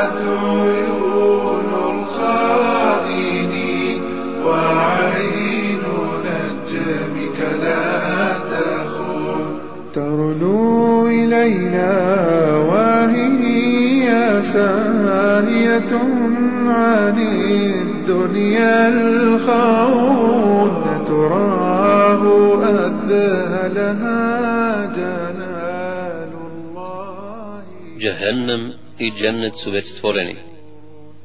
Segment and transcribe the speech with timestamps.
[0.00, 3.48] عيون الخائنين
[4.44, 5.84] وعين
[6.26, 7.88] نجمك لا
[8.52, 9.42] تخون.
[9.94, 11.94] ترنو إلينا
[12.70, 14.06] وهي
[14.52, 15.92] ساهية
[16.66, 20.74] عن الدنيا الخوض
[21.08, 22.22] تراه
[22.86, 24.22] أذهلها
[24.96, 27.62] جلال الله.
[27.98, 28.62] Džehennem
[29.00, 30.36] i džennet su već stvoreni.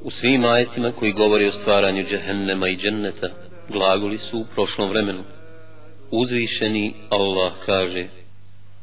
[0.04, 3.28] U svim ajetima koji govori o stvaranju džehennema i dženneta,
[3.70, 5.24] glagoli su u prošlom vremenu.
[6.12, 8.06] Uzvišeni Allah kaže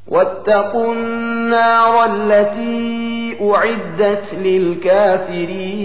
[0.09, 5.83] واتقوا النار التي أعدت للكافرين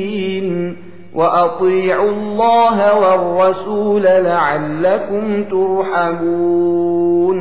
[1.14, 7.40] وأطيعوا الله والرسول لعلكم ترحمون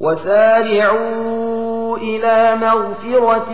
[0.00, 1.51] وسارعوا
[1.97, 3.53] إلى مغفرة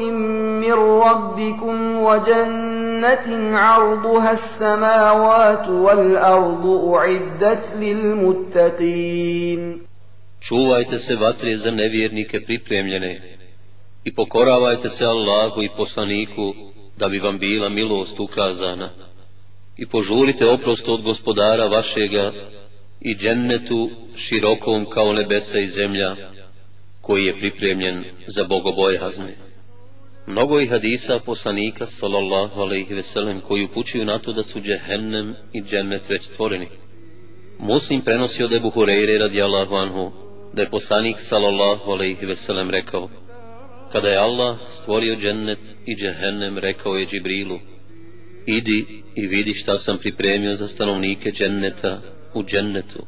[0.63, 9.61] من ربكم وجنة عرضها السماوات والأرض أعدت للمتقين
[10.41, 13.21] Čuvajte se vatre za nevjernike pripremljene
[14.03, 16.53] i pokoravajte se Allahu i poslaniku
[16.97, 18.89] da bi vam bila milost ukazana
[19.77, 22.31] i požurite oprost od gospodara vašega
[23.01, 26.15] i džennetu širokom kao nebesa i zemlja
[27.08, 29.36] koji je pripremljen za bogobojazne.
[30.26, 35.34] Mnogo je hadisa poslanika sallallahu alaihi ve sellem koji upućuju na to da su džehennem
[35.52, 36.68] i džennet već stvoreni.
[37.58, 40.12] Muslim prenosi od Ebu Hureyre radijallahu anhu
[40.52, 43.08] da je poslanik sallallahu alaihi ve sellem rekao
[43.92, 47.58] kada je Allah stvorio džennet i džehennem rekao je Džibrilu
[48.46, 52.00] idi i vidi šta sam pripremio za stanovnike dženneta
[52.34, 53.06] u džennetu.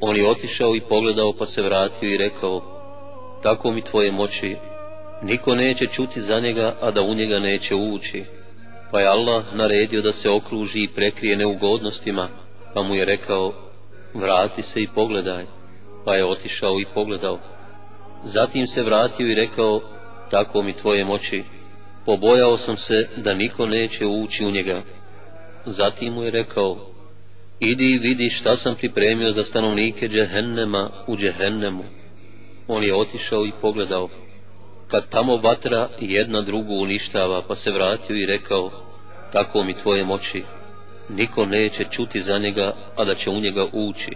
[0.00, 2.79] On je otišao i pogledao pa se vratio i rekao
[3.42, 4.56] tako mi tvoje moći
[5.22, 8.24] niko neće čuti za njega a da u njega neće ući.
[8.90, 12.28] Pa je Allah naredio da se okruži i prekrije neugodnostima
[12.74, 13.54] pa mu je rekao
[14.14, 15.44] vrati se i pogledaj
[16.04, 17.38] pa je otišao i pogledao.
[18.24, 19.80] Zatim se vratio i rekao,
[20.30, 21.44] tako mi tvoje moći,
[22.06, 24.82] pobojao sam se da niko neće ući u njega.
[25.64, 26.76] Zatim mu je rekao,
[27.60, 31.84] idi i vidi šta sam pripremio za stanovnike džehennema u džehennemu.
[32.72, 34.08] On je otišao i pogledao.
[34.88, 38.70] Kad tamo vatra jedna drugu uništava, pa se vratio i rekao,
[39.32, 40.44] tako mi tvoje moći,
[41.08, 44.10] niko neće čuti za njega, a da će u njega ući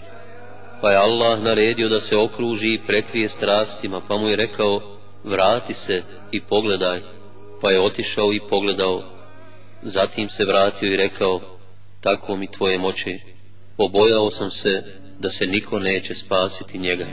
[0.84, 4.80] pa je Allah naredio da se okruži i prekrije strastima, pa mu je rekao,
[5.24, 7.00] vrati se i pogledaj,
[7.60, 9.02] pa je otišao i pogledao.
[9.82, 11.40] Zatim se vratio i rekao,
[12.00, 13.20] tako mi tvoje moći,
[13.76, 14.82] pobojao sam se
[15.24, 17.06] da se niko neće spasiti njega.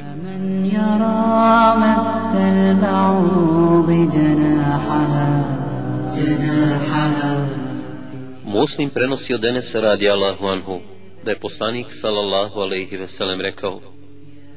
[8.45, 10.79] Muslim prenosi od Enesa radi Allahu Anhu,
[11.25, 13.81] da je poslanik sallallahu alaihi veselem rekao,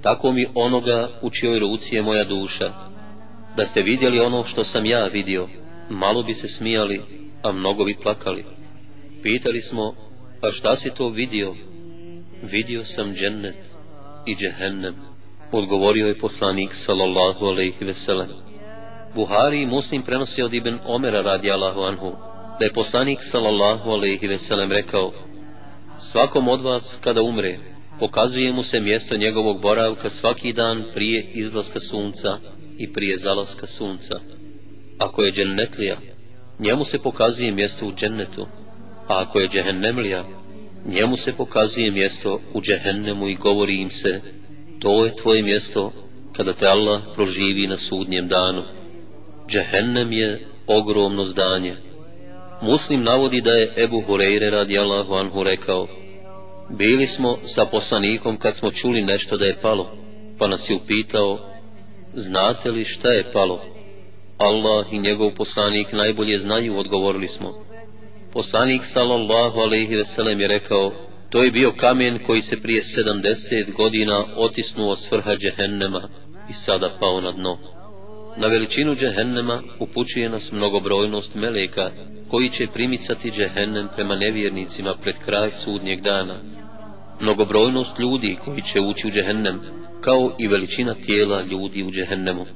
[0.03, 2.72] tako mi onoga u čioj ruci je moja duša,
[3.56, 5.48] da ste vidjeli ono što sam ja vidio,
[5.91, 7.03] malo bi se smijali,
[7.42, 8.44] a mnogo bi plakali.
[9.22, 9.94] Pitali smo,
[10.42, 11.54] a šta si to vidio,
[12.50, 13.56] Vidio sam džennet
[14.27, 14.94] i džehennem,
[15.53, 18.28] odgovorio je poslanik sallallahu alaihi veselem.
[19.15, 22.12] Buhari i muslim prenosi od Ibn Omera radi Allahu anhu,
[22.59, 25.12] da je poslanik sallallahu alaihi veselem rekao,
[25.99, 27.59] Svakom od vas kada umre,
[27.99, 32.38] pokazuje mu se mjesto njegovog boravka svaki dan prije izlaska sunca
[32.78, 34.21] i prije zalaska sunca.
[34.99, 35.97] Ako je džennetlija,
[36.59, 38.47] njemu se pokazuje mjesto u džennetu,
[39.09, 40.25] a ako je džehennemlija,
[40.87, 44.21] njemu se pokazuje mjesto u džehennemu i govori im se,
[44.78, 45.93] to je tvoje mjesto
[46.33, 48.62] kada te Allah proživi na sudnjem danu.
[49.49, 51.77] Džehennem je ogromno zdanje,
[52.62, 55.89] Muslim navodi da je Ebu Hureyre radijallahu anhu rekao
[56.71, 59.97] Bili smo sa poslanikom kad smo čuli nešto da je palo,
[60.39, 61.39] pa nas je upitao
[62.15, 63.65] Znate li šta je palo?
[64.39, 67.63] Allah i njegov poslanik najbolje znaju, odgovorili smo.
[68.34, 70.92] Poslanik sallallahu alaihi veselem je rekao
[71.31, 76.09] To je bio kamen koji se prije 70 godina otisnuo s vrha džehennema
[76.51, 77.59] i sada pao na dno.
[78.36, 81.91] Na veličinu džehennema upućuje nas mnogobrojnost meleka
[82.31, 86.41] koji će primicati džehennem prema nevjernicima pred kraj sudnjeg dana.
[87.21, 89.60] Mnogobrojnost ljudi koji će ući u džehennem
[90.01, 92.47] kao i veličina tijela ljudi u džehennemu.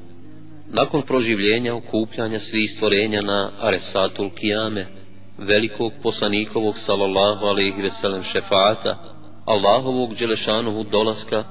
[0.72, 4.97] Nakon proživljenja okupljanja svih stvorenja na Aresatul Kijame,
[5.38, 8.98] velikog poslanikovog sallallahu alaihi veselem šefata,
[9.44, 11.44] Allahovog dželešanuhu dolaska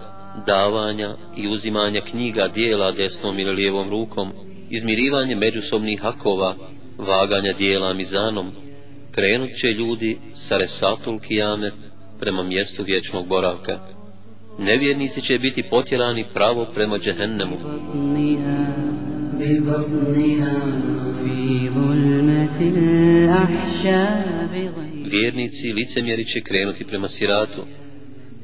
[0.45, 4.31] davanja i uzimanja knjiga dijela desnom ili lijevom rukom,
[4.69, 6.55] izmirivanje međusobnih hakova,
[6.97, 8.51] vaganja dijela mizanom,
[9.11, 11.73] krenut će ljudi sa resatul Kijamet
[12.19, 13.79] prema mjestu vječnog boravka.
[14.59, 17.57] Nevjernici će biti potjerani pravo prema džehennemu.
[25.11, 27.61] Vjernici licemjeri će krenuti prema siratu.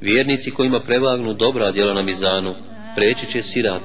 [0.02, 2.56] Vjernici kojima prevagnu dobra djela na mizanu,
[2.96, 3.82] preći će sirat,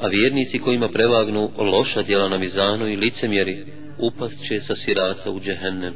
[0.00, 3.64] a vjernici kojima prevagnu loša djela na mizanu i licemjeri,
[3.98, 5.94] upast će sa sirata u džehennem.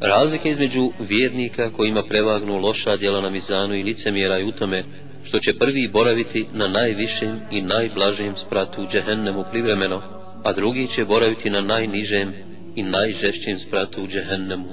[0.00, 4.84] Razlika između vjernika kojima prevagnu loša djela na mizanu i licemjera je u tome
[5.25, 10.01] što će prvi boraviti na najvišem i najblažijem spratu u džehennemu privremeno,
[10.43, 12.33] a drugi će boraviti na najnižem
[12.75, 14.69] i najžešćem spratu u džehennemu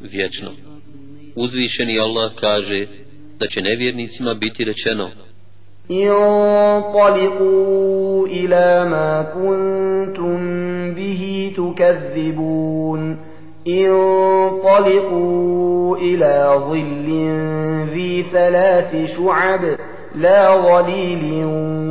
[0.00, 0.50] vječno.
[1.36, 2.86] Uzvišeni Allah kaže
[3.38, 5.10] da će nevjernicima biti rečeno
[5.90, 7.46] انطلقوا
[8.26, 10.38] إلى ما كنتم
[10.94, 13.16] به تكذبون
[13.68, 15.16] انطلقوا
[15.96, 17.08] إلى ظل
[17.94, 19.76] ذي ثلاث شعب
[20.16, 21.44] لا ظليل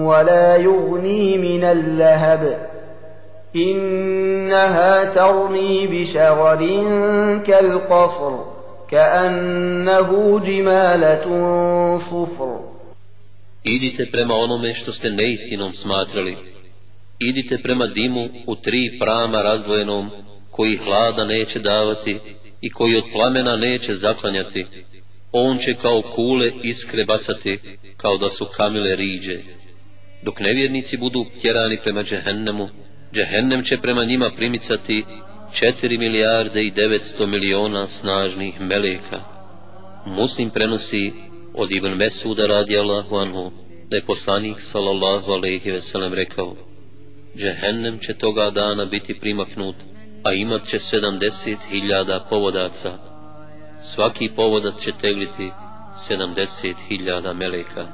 [0.04, 2.68] ولا يغني من اللهب
[3.56, 6.60] إنها ترمي بشغر
[7.48, 8.34] كالقصر
[8.90, 11.26] كأنه جمالة
[11.98, 12.72] صفر
[13.64, 16.38] Idite prema onome što ste neistinom smatrali.
[17.20, 20.10] Idite prema dimu u tri prama razdvojenom,
[20.52, 22.20] koji hlada neće davati
[22.62, 24.66] i koji od plamena neće zaklanjati.
[25.32, 27.60] On će kao kule iskre bacati,
[27.97, 29.39] kao da su kamile riđe.
[30.23, 32.69] Dok nevjernici budu tjerani prema džehennemu,
[33.13, 35.05] džehennem će prema njima primicati
[35.53, 39.21] 4 milijarde i 900 miliona snažnih meleka.
[40.07, 41.13] Muslim prenosi
[41.55, 43.53] od Ibn Mesuda radi Allahu anhu,
[43.91, 46.57] da je poslanik sallallahu alaihi ve sellem rekao,
[47.37, 49.77] Džehennem će toga dana biti primaknut,
[50.25, 52.99] a imat će sedamdeset hiljada povodaca.
[53.83, 55.51] Svaki povodac će tegliti
[55.96, 57.88] sedamdeset hiljada meleka.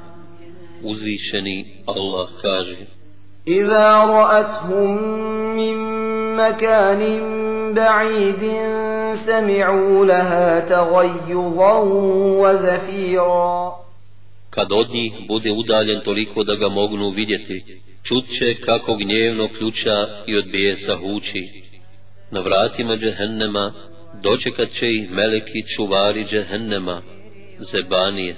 [0.82, 2.86] Uzvišeni Allah kaže,
[3.48, 5.02] إذا رأتهم
[5.56, 5.76] من
[6.36, 7.02] مكان
[7.74, 8.42] بعيد
[9.14, 11.74] سمعوا لها تغيظا
[12.42, 13.72] وزفيرا
[14.50, 20.06] Kad od njih bude udaljen toliko da ga mognu vidjeti, čut će kako gnjevno ključa
[20.26, 21.62] i od bijesa huči.
[22.30, 23.72] Na vratima džehennema
[24.22, 27.02] dočekat će ih meleki čuvari džehennema,
[27.59, 28.35] zebanije,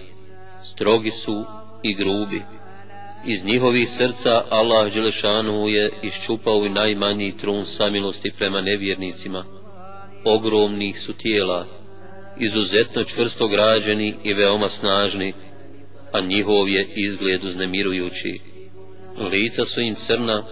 [0.63, 1.45] strogi su
[1.83, 2.41] i grubi.
[3.25, 9.45] Iz njihovih srca Allah Đelešanu je iščupao i najmanji trun samilosti prema nevjernicima.
[10.23, 11.67] Ogromnih su tijela,
[12.37, 15.33] izuzetno čvrsto građeni i veoma snažni,
[16.11, 18.39] a njihov je izgled uznemirujući.
[19.31, 20.43] Lica su im crna,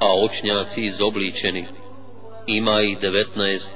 [0.00, 1.64] a očnjaci izobličeni.
[2.46, 3.70] Ima ih devetnaest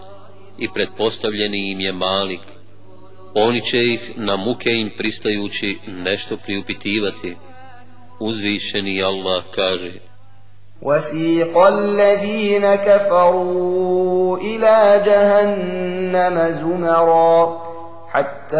[0.58, 2.53] i pretpostavljeni im je malik.
[3.34, 7.36] Oni će ih na muke im pristajući nešto priupitivati.
[8.20, 9.92] Uzvišeni Allah kaže
[10.82, 17.58] وسيق الذين كفروا إلى جهنم زمرا
[18.12, 18.58] حتى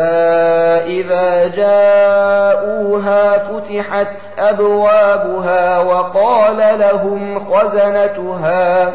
[0.87, 8.94] إذا جاءوها فتحت أبوابها وقال لهم خزنتها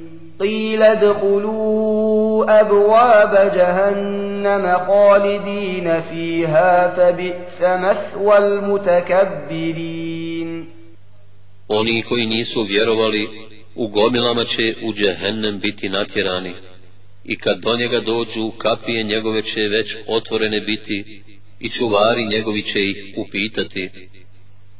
[0.40, 10.06] قيل ادخلوا أبواب جهنم خالدين فيها فبئس مثوى المتكبرين
[11.68, 13.28] Oni koji nisu vjerovali,
[13.74, 16.54] u gomilama će u džehennem biti natjerani.
[17.24, 21.22] I kad do njega dođu, kapije njegove će već otvorene biti
[21.60, 23.90] i čuvari njegovi će ih upitati.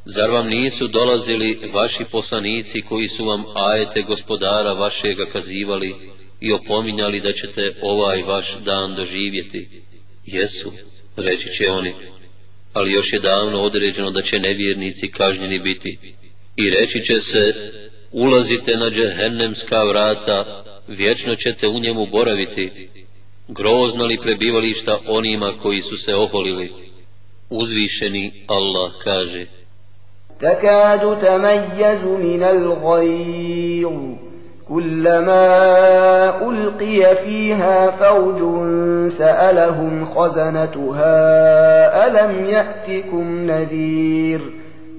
[0.06, 5.96] Zar vam nisu dolazili vaši poslanici koji su vam ajete gospodara vašega kazivali
[6.40, 9.70] i opominjali da ćete ovaj vaš dan doživjeti?
[10.26, 10.72] Jesu,
[11.16, 11.94] reći će oni,
[12.74, 15.98] ali još je davno određeno da će nevjernici kažnjeni biti.
[16.56, 17.56] I reći će se,
[18.12, 22.90] ulazite na džehennemska vrata, vječno ćete u njemu boraviti.
[23.48, 26.72] Grozno li prebivališta onima koji su se oholili?
[27.50, 29.46] Uzvišeni Allah kaže,
[30.42, 33.92] تكاد تميز من الغيظ.
[34.70, 35.48] كلما
[36.50, 38.40] ألقي فيها فوج
[39.12, 41.08] سألهم خزنتها
[42.08, 44.61] ألم يأتكم نذير؟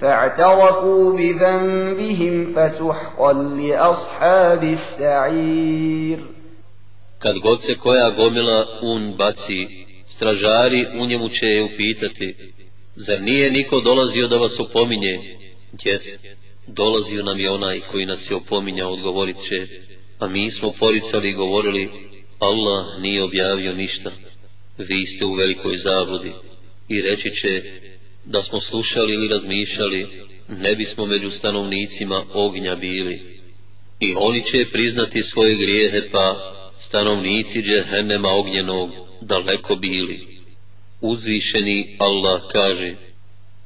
[0.00, 6.18] فاعترفوا بذنبهم فسحقا لأصحاب السعير
[7.18, 12.34] Kad god se koja gomila un baci, stražari u njemu će je upitati,
[12.94, 15.38] zar nije niko dolazio da vas opominje?
[15.72, 16.02] Djec,
[16.66, 19.66] dolazio nam je onaj koji nas je opominjao, odgovorit će,
[20.18, 21.90] a mi smo poricali i govorili,
[22.38, 24.10] Allah nije objavio ništa,
[24.78, 26.32] vi ste u velikoj zabludi.
[26.88, 27.62] I reći će,
[28.26, 30.06] da smo slušali ili razmišljali,
[30.48, 33.40] ne bismo među stanovnicima ognja bili.
[34.00, 40.26] I oni će priznati svoje grijehe, pa stanovnici džehennema ognjenog daleko bili.
[41.00, 42.94] Uzvišeni Allah kaže,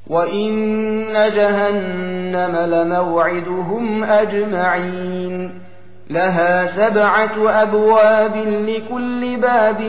[0.09, 5.67] وَإِنَّ جَهَنَّمَ لَمَوْعِدُهُمْ أَجْمَعِينَ
[6.11, 9.81] لها سبعة أبواب لكل باب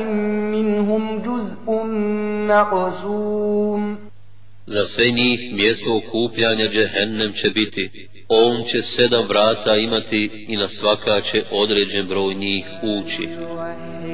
[0.52, 1.84] منهم جزء
[2.48, 3.98] مقسوم
[4.72, 8.08] Za sve njih mjesto okupljanja džehennem će biti.
[8.28, 13.28] On će sedam vrata imati i na svaka će određen broj njih ući.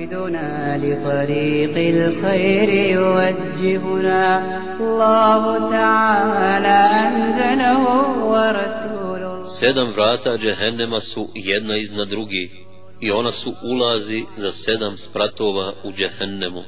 [0.03, 4.24] يوحدنا لطريق الخير يوجهنا
[4.80, 7.84] الله تعالى أنزله
[8.34, 12.51] ورسوله Sedam vrata džehennema su jedna iznad drugih
[13.01, 16.63] i ona su ulazi za sedam spratova u džehennemu.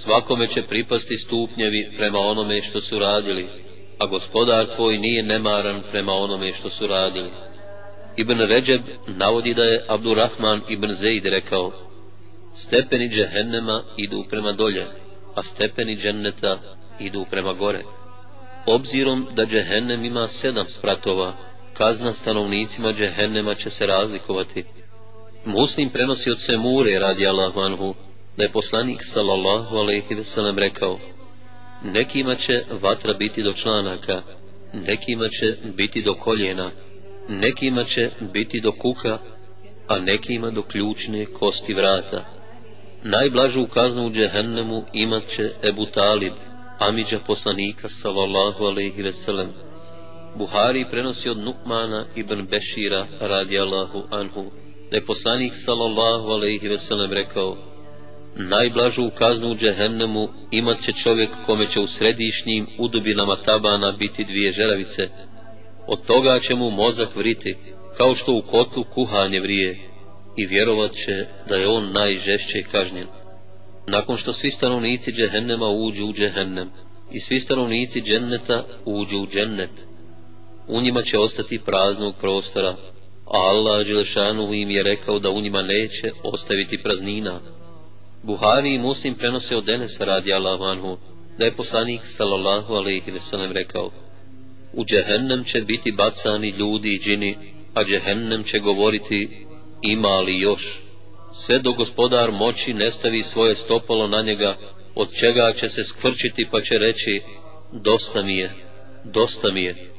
[0.00, 3.48] Svakome će pripasti stupnjevi prema onome što su radili,
[3.98, 7.30] a gospodar tvoj nije nemaran prema onome što su radili.
[8.16, 11.72] Ibn Ređeb navodi da je Abdurrahman ibn Zeid rekao,
[12.54, 14.86] stepeni džehennema idu prema dolje,
[15.34, 16.58] a stepeni dženneta
[17.00, 17.82] idu prema gore.
[18.66, 21.36] Obzirom da džehennem ima sedam spratova,
[21.74, 24.64] kazna stanovnicima džehennema će se razlikovati.
[25.44, 27.94] Muslim prenosi od Semure radi Allahu anhu,
[28.36, 30.98] da je poslanik sallallahu alaihi ve sellem rekao,
[31.84, 34.22] nekima će vatra biti do članaka,
[34.72, 36.70] nekima će biti do koljena,
[37.28, 39.18] nekima će biti do kuka,
[39.88, 42.24] a nekima do ključne kosti vrata.
[43.02, 46.32] Najblažu kaznu u džehennemu imat će Ebu Talib,
[46.78, 49.48] Amidža poslanika sallallahu alaihi ve sellem.
[50.36, 54.50] Buhari prenosi od Nukmana ibn Bešira radi Allahu anhu,
[54.90, 57.71] da je poslanik sallallahu alaihi ve sellem rekao,
[58.36, 64.52] najblažu kaznu u džehennemu imat će čovjek kome će u središnjim udubinama tabana biti dvije
[64.52, 65.08] žeravice.
[65.86, 67.56] Od toga će mu mozak vriti,
[67.96, 69.92] kao što u kotlu kuhanje vrije,
[70.36, 73.06] i vjerovat će da je on najžešće kažnjen.
[73.86, 76.70] Nakon što svi stanovnici džehennema uđu u džehennem
[77.12, 79.70] i svi stanovnici dženneta uđu u džennet,
[80.68, 82.76] u njima će ostati praznog prostora,
[83.26, 87.40] a Allah Đelešanu im je rekao da u njima neće ostaviti praznina.
[88.22, 90.98] Buhari i Muslim prenose od Denesa radi Allahu anhu,
[91.38, 93.90] da je poslanik sallallahu alaihi ve sellem rekao,
[94.72, 97.36] u džehennem će biti bacani ljudi i džini,
[97.74, 99.46] a džehennem će govoriti
[99.82, 100.82] ima li još,
[101.32, 104.56] sve do gospodar moći ne stavi svoje stopalo na njega,
[104.94, 107.22] od čega će se skvrčiti pa će reći,
[107.72, 108.50] dosta mi je,
[109.04, 109.92] dosta mi je,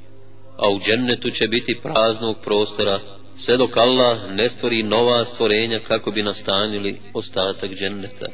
[0.58, 3.00] a u džennetu će biti praznog prostora,
[3.36, 8.26] sve dok Allah ne stvori nova stvorenja kako bi nastanili ostatak dženneta.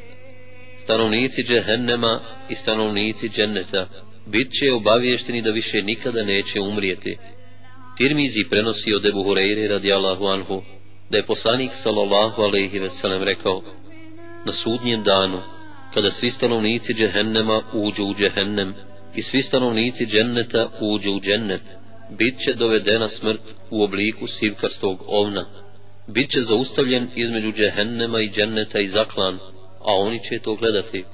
[0.78, 3.88] Stanovnici džehennema i stanovnici dženneta
[4.26, 7.18] bit će obavješteni da više nikada neće umrijeti.
[7.96, 10.62] Tirmizi prenosi od Ebu Hureyri radijallahu anhu,
[11.10, 13.62] da je poslanik sallallahu alaihi ve sellem rekao,
[14.44, 15.42] na sudnjem danu,
[15.94, 18.74] kada svi stanovnici džehennema uđu u džehennem
[19.14, 21.62] i svi stanovnici dženneta uđu u džennet,
[22.18, 23.40] bit će dovedena smrt
[23.70, 25.46] u obliku sivkastog ovna,
[26.06, 29.38] bit će zaustavljen između džehennema i dženneta i zaklan,
[29.80, 31.04] a oni će to gledati.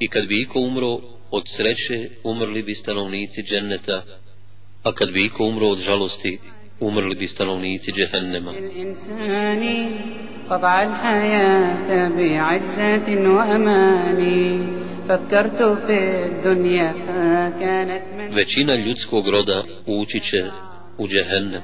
[0.00, 4.04] I kad bi iko umro od sreće, umrli bi stanovnici dženneta,
[4.82, 6.38] a kad bi iko umro od žalosti,
[6.79, 8.51] umrli bi stanovnici džehennema.
[8.51, 9.63] الإنسان
[10.49, 14.21] قطع الحياة بعزة وأمان
[15.07, 20.45] فكرت في الدنيا فكانت من Većina ljudskog roda ući će
[20.97, 21.61] u džehennem.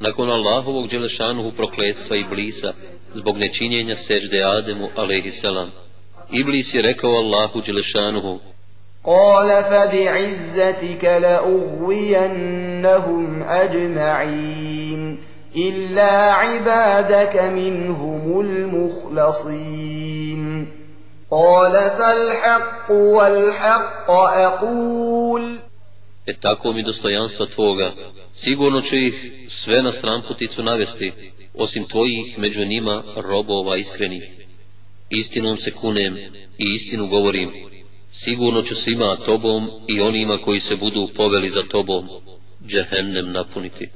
[0.00, 2.72] Nakon Allahovog dželešanuhu prokletstva i blisa,
[3.14, 5.70] zbog nečinjenja sežde Ademu alaihissalam.
[6.30, 8.40] Iblis je rekao Allahu Đelešanuhu,
[9.07, 12.43] قال فبعزتك لأغوينهم
[13.43, 15.19] أجمعين
[15.55, 19.97] إلا عبادك منهم المخلصين
[21.31, 25.59] قال فالحق والحق أقول
[26.27, 27.91] E tako mi dostojanstva tvoga,
[28.33, 31.11] sigurno će ih sve na stramputicu navesti,
[31.53, 34.23] osim tvojih među njima robova iskrenih.
[35.09, 36.17] Istinom se kunem
[36.57, 37.51] i istinu govorim,
[38.16, 42.08] sigurno ću svima tobom i onima koji se budu poveli za tobom,
[42.66, 43.88] džehennem napuniti,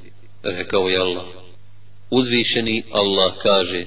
[0.42, 1.24] rekao je Allah.
[2.10, 3.84] Uzvišeni Allah kaže,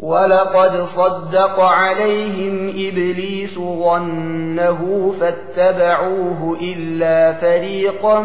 [0.00, 8.22] ولقد صدق عليهم إبليس ظنه فاتبعوه إلا فريقا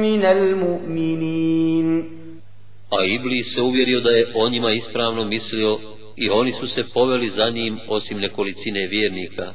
[0.00, 2.18] من المؤمنين
[2.90, 5.78] A Iblis se uvjerio da je o njima ispravno mislio
[6.16, 9.52] i oni su se poveli za njim osim nekolicine vjernika.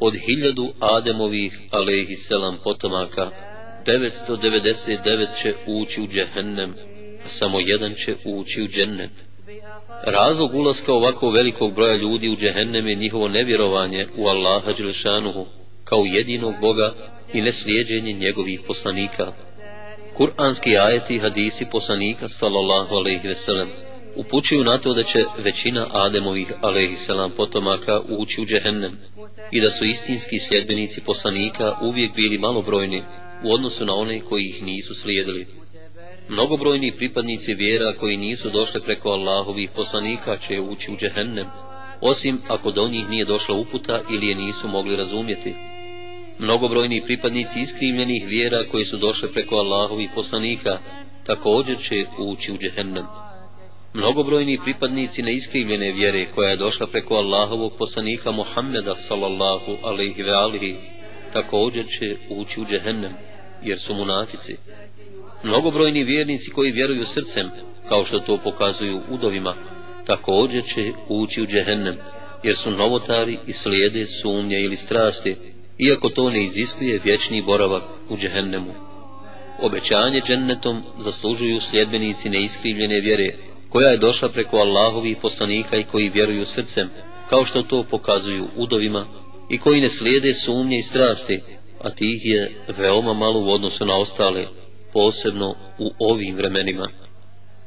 [0.00, 3.30] Od hiljadu Ademovih, alaihi selam, potomaka,
[3.86, 6.74] 999 će ući u džehennem,
[7.24, 9.10] a samo jedan će ući u džennet.
[10.06, 15.46] Razlog ulaska ovako velikog broja ljudi u džehennem je njihovo nevjerovanje u Allaha Đelšanuhu,
[15.84, 16.94] kao jedinog Boga
[17.32, 19.32] i neslijeđenje njegovih poslanika.
[20.18, 23.68] Kur'anski ajeti i hadisi poslanika sallallahu alaihi ve sellem
[24.16, 28.98] upućuju na to da će većina Ademovih alaihi selam potomaka ući u džehennem
[29.52, 33.04] i da su istinski sljedbenici poslanika uvijek bili malobrojni
[33.44, 35.46] u odnosu na one koji ih nisu slijedili.
[36.28, 41.46] Mnogobrojni pripadnici vjera koji nisu došli preko Allahovih poslanika će ući u džehennem,
[42.00, 45.54] osim ako do njih nije došla uputa ili je nisu mogli razumjeti.
[46.38, 50.78] Mnogobrojni pripadnici iskrivljenih vjera koji su došli preko Allahovih poslanika
[51.26, 53.04] također će ući u džehennem.
[53.92, 60.76] Mnogobrojni pripadnici neiskrivljene vjere koja je došla preko Allahovog poslanika Muhammeda sallallahu alaihi ve alihi
[61.32, 63.12] također će ući u džehennem
[63.62, 64.56] jer su munafici.
[65.42, 67.50] Mnogobrojni vjernici koji vjeruju srcem,
[67.88, 69.54] kao što to pokazuju udovima,
[70.06, 71.96] također će ući u džehennem,
[72.42, 75.36] jer su novotari i slijede sumnje ili strasti,
[75.78, 78.74] iako to ne iziskuje vječni boravak u džehennemu.
[79.62, 86.46] Obećanje džennetom zaslužuju sljedbenici neiskrivljene vjere, koja je došla preko Allahovih poslanika i koji vjeruju
[86.46, 86.90] srcem,
[87.28, 89.06] kao što to pokazuju udovima,
[89.48, 91.40] i koji ne slijede sumnje i strasti,
[91.82, 94.46] a tih je veoma malo u odnosu na ostale,
[94.92, 96.88] posebno u ovim vremenima.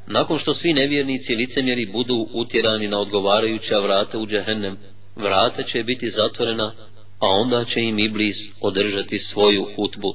[0.06, 4.76] Nakon što svi nevjernici i licemjeri budu utjerani na odgovarajuća vrata u džehennem,
[5.16, 6.72] vrata će biti zatvorena,
[7.18, 10.14] a onda će im Iblis održati svoju hutbu.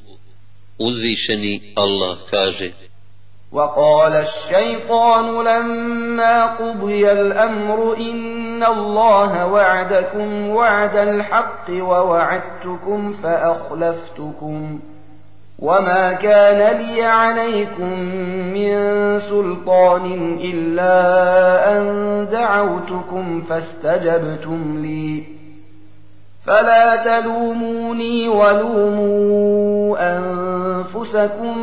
[0.78, 2.72] Uzvišeni Allah kaže
[3.52, 14.80] وقال الشيطان لما قضي الأمر إن الله وعدكم وعد الحق ووعدتكم فأخلفتكم
[15.60, 18.00] وما كان لي عليكم
[18.54, 20.98] من سلطان إلا
[21.78, 25.39] أن دعوتكم فاستجبتم لي
[26.50, 31.58] فلا تلوموني ولوموا أنفسكم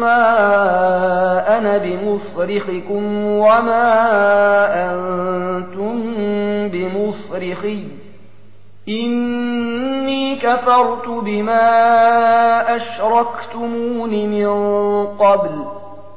[0.00, 0.38] ما
[1.58, 3.90] أنا بمصرخكم وما
[4.90, 6.02] أنتم
[6.68, 7.84] بمصرخي.
[8.88, 14.46] إني كفرت بما أشركتمون من
[15.06, 15.64] قبل.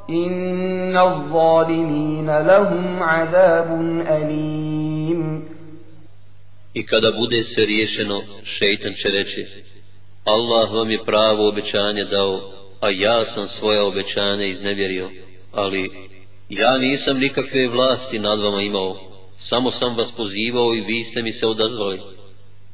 [0.10, 5.51] إن الظالمين لهم عذاب أليم.
[6.74, 9.46] I kada bude sve riješeno, šeitan će reći,
[10.24, 15.10] Allah vam je pravo obećanje dao, a ja sam svoje obećanje iznevjerio,
[15.52, 15.90] ali
[16.50, 21.32] ja nisam nikakve vlasti nad vama imao, samo sam vas pozivao i vi ste mi
[21.32, 22.00] se odazvali.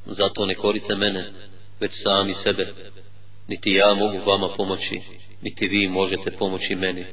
[0.05, 1.33] Zato ne korite mene,
[1.79, 2.67] već sami sebe.
[3.47, 5.01] Niti ja mogu vama pomoći,
[5.41, 7.05] niti vi možete pomoći meni.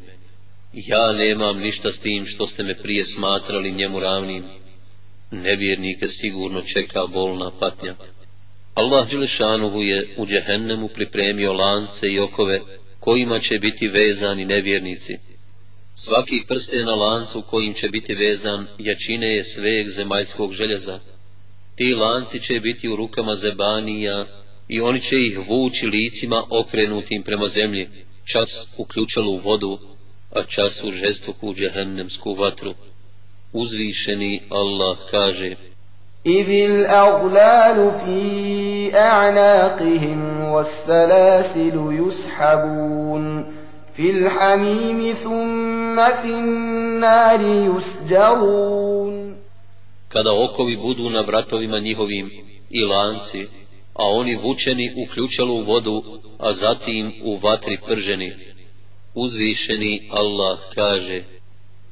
[0.73, 4.45] Ja nemam ništa s tim što ste me prije smatrali njemu ravnim.
[5.43, 7.95] Nevjernike sigurno čeka bolna patnja.
[8.75, 12.61] Allah Đelešanuhu je u džehennemu pripremio lance i okove
[13.01, 15.19] kojima će biti vezani nevjernici.
[15.95, 21.01] Svaki prste na lancu kojim će biti vezan jačine je sveg zemaljskog željeza.
[21.75, 24.27] Ti lanci će biti u rukama zebanija
[24.69, 27.89] i oni će ih vući licima okrenutim prema zemlji,
[28.25, 29.79] čas uključalo u vodu,
[30.31, 32.75] a čas u žestoku džehennemsku vatru
[33.54, 35.56] Uzvišeni Allah kaže
[36.26, 43.46] إذ الأغلال في أعناقهم والسلاسل يسحبون
[43.96, 49.30] في الحميم ثم في النار يسجرون
[50.10, 52.32] kada okovi budu na vratovima njihovim
[52.70, 53.48] i lanci,
[53.94, 56.04] a oni vučeni u ključalu vodu,
[56.40, 58.34] a zatim u vatri prženi.
[59.16, 61.22] Uzvišeni Allah kaže,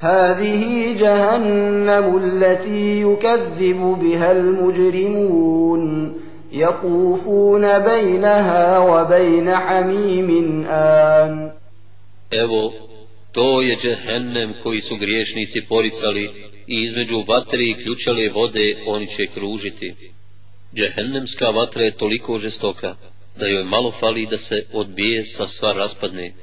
[0.01, 6.13] هذه جهنم التي يكذب بها المجرمون
[6.51, 11.51] يطوفون بينها وبين حميم آن
[12.31, 12.73] Evo,
[13.31, 16.29] to je džehennem koji su griješnici poricali
[16.67, 19.95] i između vatre i ključale vode oni će kružiti.
[20.75, 22.95] Džehennemska vatra je toliko žestoka
[23.39, 26.33] da joj malo fali da se odbije sa sva raspadne.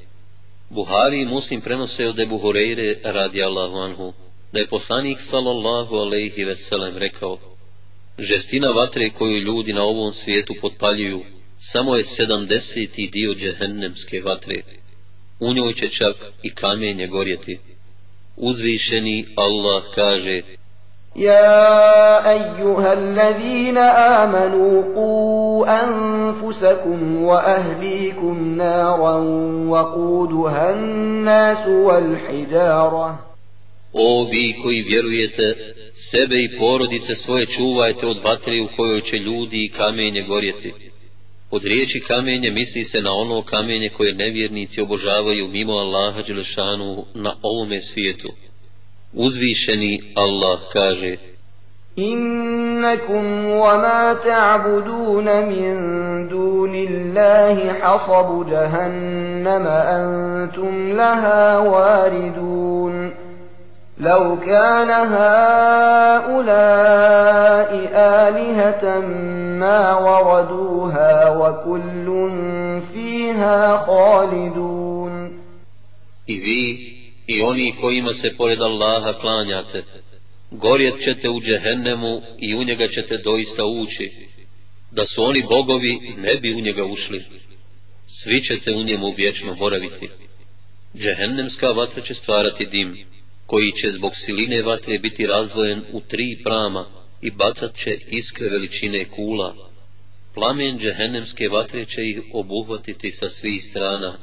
[0.70, 4.14] Buhari i Muslim prenose od Ebu Hureyre radi Allahu anhu,
[4.52, 7.38] da je poslanik sallallahu alaihi veselem rekao,
[8.20, 11.26] žestina vatre koju ljudi na ovom svijetu potpaljuju,
[11.58, 14.62] samo je sedamdeseti dio džehennemske vatre.
[15.40, 17.60] U njoj će čak i kamenje gorjeti.
[18.36, 20.42] Uzvišeni Allah kaže,
[21.17, 29.17] يا أيها الذين آمنوا قوا أنفسكم وأهليكم نارا
[29.69, 33.19] وقودها الناس والحجارة
[33.97, 35.57] O vi koji vjerujete,
[35.93, 40.75] sebe i porodice svoje čuvajte od vatre u kojoj će ljudi i kamenje gorjeti.
[41.51, 47.35] Od riječi kamenje misli se na ono kamenje koje nevjernici obožavaju mimo Allaha Đelešanu na
[47.43, 48.29] ovome svijetu.
[49.14, 51.18] Uzvišeni Allah kaže
[52.00, 55.74] إنكم وما تعبدون من
[56.28, 63.12] دون الله حصب جهنم أنتم لها واردون
[64.00, 66.30] لو كان هؤلاء
[67.94, 69.00] آلهة
[69.60, 72.30] ما وردوها وكل
[72.94, 75.32] فيها خالدون
[77.30, 79.84] I oni kojima se pored Allaha klanjate,
[80.52, 84.12] gorjet ćete u džehennemu i u njega ćete doista ući.
[84.92, 87.26] Da su oni bogovi, ne bi u njega ušli.
[88.08, 90.10] Svi ćete u njemu vječno boraviti.
[90.98, 93.06] Džehennemska vatra će stvarati dim,
[93.46, 96.90] koji će zbog siline vatre biti razdvojen u tri prama
[97.22, 99.56] i bacat će iskre veličine kula.
[100.34, 104.18] Plamen džehennemske vatre će ih obuhvatiti sa svih strana.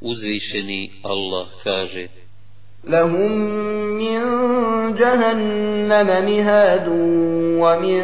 [0.00, 2.08] Uzvišeni Allah kaže–
[2.87, 3.31] لهم
[3.97, 4.21] من
[4.95, 6.87] جهنم مهاد
[7.61, 8.03] ومن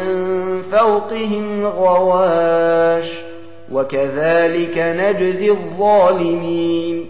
[0.62, 3.06] فوقهم غواش
[3.72, 7.06] وكذلك نجزي الظالمين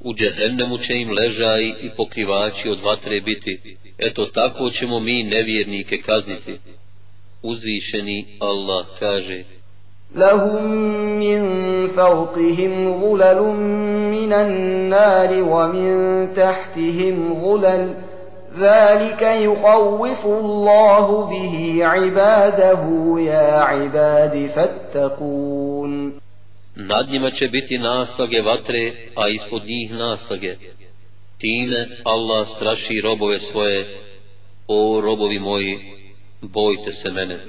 [0.00, 3.76] U džehennemu će im ležaj i pokrivači od vatre biti.
[3.98, 6.58] Eto tako ćemo mi nevjernike kazniti.
[7.42, 9.44] Uzvišeni Allah kaže
[10.14, 10.64] لهم
[11.18, 11.40] من
[11.86, 13.42] فوقهم ظلل
[14.10, 17.94] من النار ومن تحتهم ظلل
[18.58, 26.12] ذلك يخوف الله به عباده يا عباد فاتقون
[26.80, 30.54] Nad njima će biti naslage vatre, a ispod njih naslage.
[31.38, 33.84] Time Allah straši robove svoje,
[34.68, 35.78] o robovi moji,
[36.43, 37.39] bojte se mene.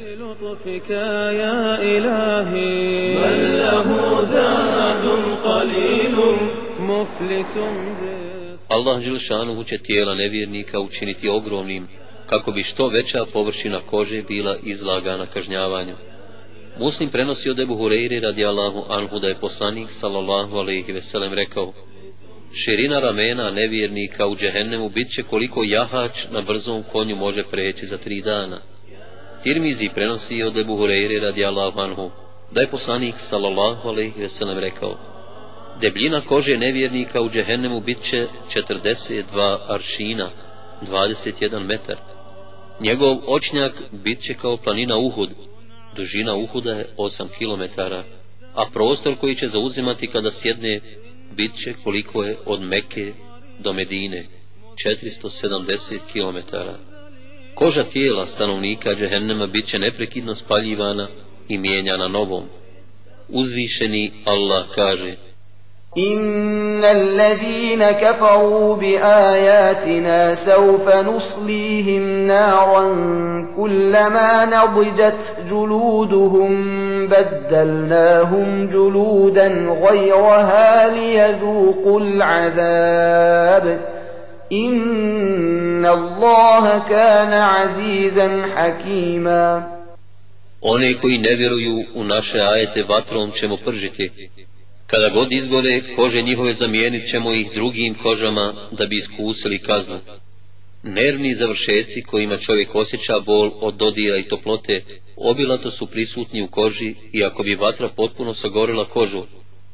[8.68, 11.88] Allah Žilšanu će tijela nevjernika učiniti ogromnim,
[12.26, 15.94] kako bi što veća površina kože bila izlagana kažnjavanju.
[16.78, 21.72] Muslim prenosi od Ebu Hureyri radi Allahu Anhu da je poslanik sallallahu alaihi veselem rekao
[22.54, 27.98] Širina ramena nevjernika u džehennemu bit će koliko jahač na brzom konju može preći za
[27.98, 28.60] tri dana.
[29.44, 32.10] Tirmizi prenosi od Ebu Hureyre radi Allahu anhu,
[32.50, 34.94] da je poslanik sallallahu alaihi ve sellem rekao,
[35.80, 40.30] debljina kože nevjernika u džehennemu bit će 42 aršina,
[40.82, 41.96] 21 metar.
[42.80, 45.30] Njegov očnjak bit će kao planina Uhud,
[45.96, 47.80] dužina Uhuda je 8 km,
[48.54, 50.80] a prostor koji će zauzimati kada sjedne
[51.32, 53.12] bit će koliko je od Mekke
[53.58, 54.24] do Medine,
[54.74, 56.56] 470 km.
[57.54, 61.08] Koža tijela stanovnika džehennema bit će neprekidno spaljivana
[61.48, 62.44] i mijenjana novom.
[63.28, 65.16] Uzvišeni Allah kaže
[65.98, 72.84] إن الذين كفروا بآياتنا سوف نصليهم نارا
[73.56, 76.52] كلما نضجت جلودهم
[77.06, 79.48] بدلناهم جلودا
[79.88, 83.80] غيرها ليذوقوا العذاب
[84.50, 89.74] Inna Allaha kana azizan hakima
[90.60, 94.10] Oni koji ne vjeruju u naše ajete vatrom ćemo pržiti.
[94.86, 100.00] Kada god izgore, kože njihove zamijenit ćemo ih drugim kožama da bi iskusili kaznu.
[100.82, 104.82] Nervni završeci kojima čovjek osjeća bol od dodira i toplote,
[105.16, 109.22] obilato su prisutni u koži i ako bi vatra potpuno sagorila kožu,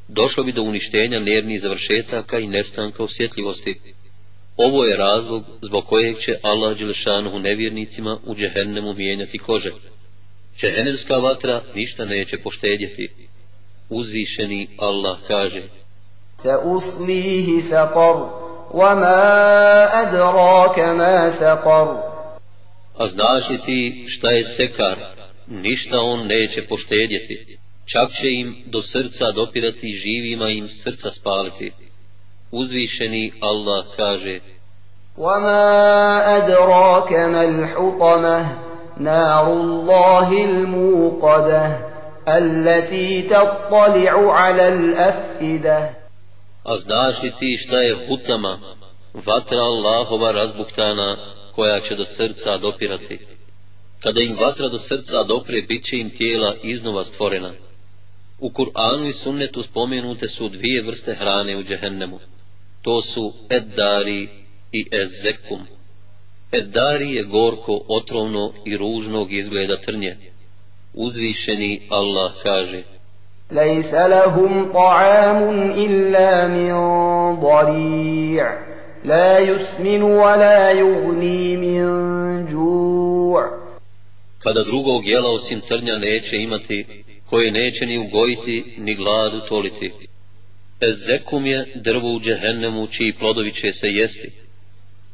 [0.07, 3.79] došlo bi do uništenja nervnih završetaka i nestanka osjetljivosti.
[4.60, 9.70] Ovo je razlog zbog kojeg će Allah Đelešanuhu nevjernicima u džehennemu mijenjati kože.
[10.60, 13.08] Džehennemska vatra ništa neće poštedjeti.
[13.88, 15.62] Uzvišeni Allah kaže
[16.42, 18.16] سأصليه سقر
[18.70, 19.22] وما
[20.02, 22.16] أدراك ما سقر
[22.98, 24.98] A znaš li ti šta je sekar?
[25.46, 27.58] Ništa on neće poštedjeti.
[27.84, 31.72] Čak će im do srca dopirati živima im srca spaliti.
[32.50, 34.38] Uzvišeni Allah kaže
[35.18, 38.58] وما أدراك ما الحطمة
[38.96, 41.78] نار الله الموقدة
[42.28, 45.90] التي تطلع على الأفئدة
[46.64, 48.58] A znaš li ti šta je hutama,
[49.14, 51.16] vatra Allahova razbuktana,
[51.54, 53.18] koja će do srca dopirati?
[54.00, 57.52] Kada im vatra do srca dopre, bit će im tijela iznova stvorena.
[58.40, 62.18] U Kur'anu i sunnetu spomenute su dvije vrste hrane u džehennemu.
[62.82, 64.39] To su eddari
[64.72, 65.60] i ezzekum.
[66.52, 70.16] Eddari je gorko, otrovno i ružnog izgleda trnje.
[70.94, 72.82] Uzvišeni Allah kaže
[73.50, 76.74] ليس لهم طعام إلا من
[77.40, 78.58] ضريع
[79.04, 83.66] لا يسمن ولا يغني من جوع
[84.38, 86.86] Kada drugog jela osim trnja neće imati,
[87.30, 89.92] koje neće ni ugojiti, ni gladu toliti.
[90.80, 94.39] Ezekum je drvo u džehennemu, čiji plodovi će se jesti.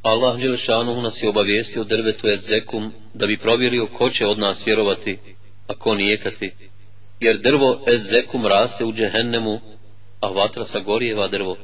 [0.02, 5.18] Allah Đelešanu nas je obavijestio drvetu Ezekum, da bi provjerio ko će od nas vjerovati,
[5.68, 6.54] a ko nijekati.
[7.20, 9.60] Jer drvo Ezekum raste u džehennemu,
[10.20, 11.56] a vatra sagorijeva drvo.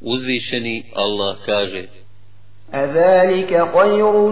[0.00, 1.86] Uzvišeni Allah kaže,
[2.74, 4.30] أذلك خير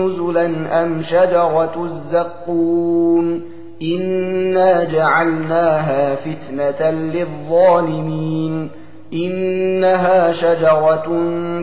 [0.00, 0.46] نزلا
[0.82, 3.42] أم شجرة الزقوم
[3.82, 8.70] إنا جعلناها فتنة للظالمين
[9.13, 11.07] إنها شجرة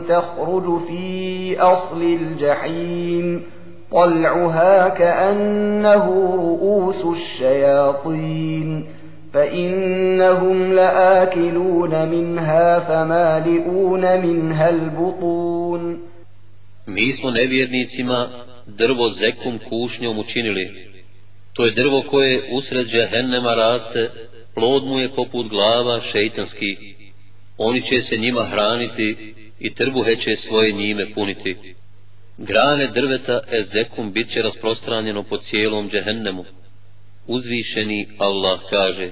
[0.09, 3.43] تخرج في أصل الجحيم
[3.93, 6.05] طلعها كأنه
[6.37, 8.87] رؤوس الشياطين
[9.35, 15.99] فإنهم لآكلون منها فمالئون منها البطون
[16.87, 18.29] Mi smo nevjernicima
[18.67, 20.71] drvo zekum kušnjom učinili.
[21.53, 24.11] To je drvo koje usred džehennema raste,
[24.55, 26.96] plod mu je poput glava šeitanski.
[27.58, 31.76] Oni će se njima hraniti i trbuhe će svoje njime puniti.
[32.38, 36.46] Grane drveta ezekum bit će rasprostranjeno po cijelom džehennemu.
[37.28, 39.12] Uzvišeni Allah kaže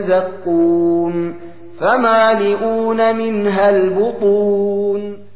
[0.00, 1.41] زقوم
[1.82, 5.28] فمالئون منها البطون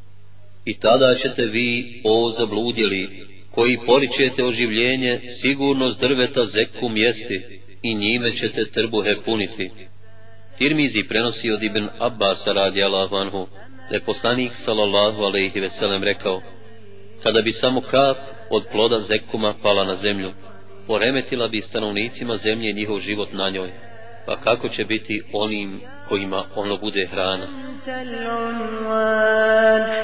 [0.67, 7.95] I tada ćete vi, o zabludjeli, koji poričete oživljenje, sigurno s drveta zekum jesti i
[7.95, 9.71] njime ćete trbuhe puniti.
[10.59, 13.47] Tirmizi prenosi od Ibn Abbas radi Allahu anhu,
[13.91, 16.43] da je poslanik sallallahu alaihi veselem rekao,
[17.23, 18.17] kada bi samo kap
[18.51, 20.33] od ploda zekuma pala na zemlju,
[20.87, 23.71] poremetila bi stanovnicima zemlje njihov život na njoj,
[24.28, 27.48] pa kako će biti onim kojima ono bude hrana.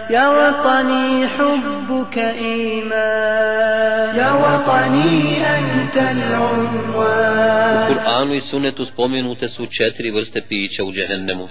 [0.09, 7.91] Ja vatani hubbuka iman, ja vatani antal unwan.
[7.91, 11.49] U Kur'anu i sunetu spomenute su četiri vrste pića u džehennemu.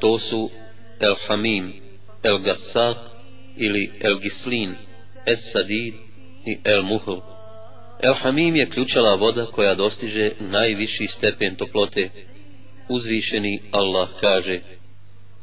[0.00, 0.50] To su
[1.00, 1.72] el hamim,
[2.22, 2.96] el gasak
[3.56, 4.74] ili el gislin,
[5.26, 5.94] es sadid
[6.46, 7.33] i el muhl.
[8.02, 12.10] El Hamim je ključala voda koja dostiže najviši stepen toplote.
[12.88, 14.60] Uzvišeni Allah kaže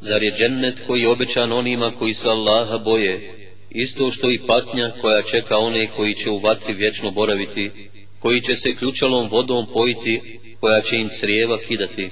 [0.02, 4.92] Zar je džennet koji je obećan onima koji se Allaha boje, isto što i patnja
[5.02, 7.72] koja čeka one koji će u vatri vječno boraviti,
[8.20, 12.10] koji će se ključalom vodom pojiti, koja će im crijeva kidati.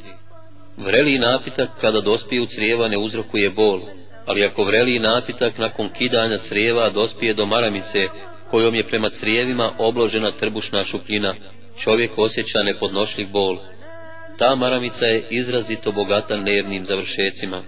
[0.78, 3.82] Vreli napitak kada dospije u crijeva ne uzrokuje bol,
[4.26, 8.08] ali ako vreli napitak nakon kidanja crijeva dospije do maramice,
[8.52, 11.36] kojom je prema crijevima obložena trbušna šupljina,
[11.80, 13.58] čovjek osjeća nepodnošljiv bol.
[14.38, 17.64] Ta maramica je izrazito bogata nervnim završecima.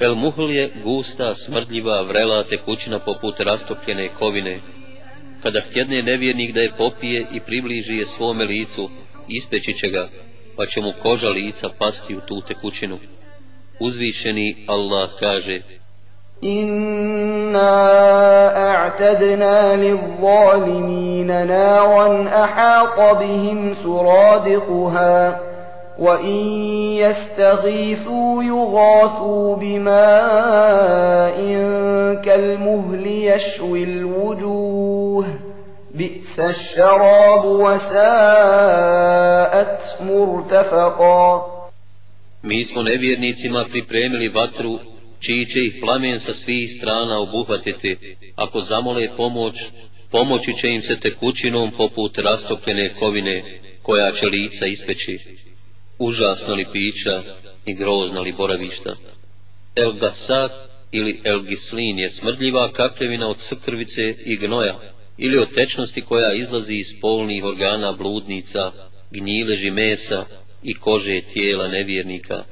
[0.00, 4.60] El muhl je gusta, smrdljiva, vrela tekućina poput rastopljene kovine.
[5.42, 8.90] Kada htjedne nevjernik da je popije i približi je svome licu,
[9.28, 10.08] ispeći će ga,
[10.56, 12.98] pa će mu koža lica pasti u tu tekućinu.
[13.80, 15.60] Uzvišeni Allah kaže,
[16.44, 17.70] إنا
[18.70, 25.40] أعتدنا للظالمين نارا أحاط بهم سرادقها
[25.98, 26.48] وإن
[26.96, 31.36] يستغيثوا يغاثوا بماء
[32.24, 35.26] كالمهل يشوي الوجوه
[35.94, 38.02] بئس الشراب وساءت
[40.00, 41.52] مرتفقا
[42.44, 44.78] Mi smo nevjernicima pripremili vatru,
[45.22, 48.16] čiji će ih plamen sa svih strana obuhvatiti.
[48.36, 49.54] Ako zamole pomoć,
[50.10, 55.18] pomoći će im se tekućinom poput rastopljene kovine, koja će lica ispeći.
[55.98, 57.22] Užasno li pića
[57.66, 58.96] i grozna li boravišta.
[59.76, 60.52] El Gasak
[60.92, 64.80] ili El Gislin je smrdljiva kapljevina od crkrvice i gnoja,
[65.18, 68.72] ili od tečnosti koja izlazi iz polnih organa bludnica,
[69.10, 70.26] gnjileži mesa,
[70.62, 72.44] i kože tijela nevjernika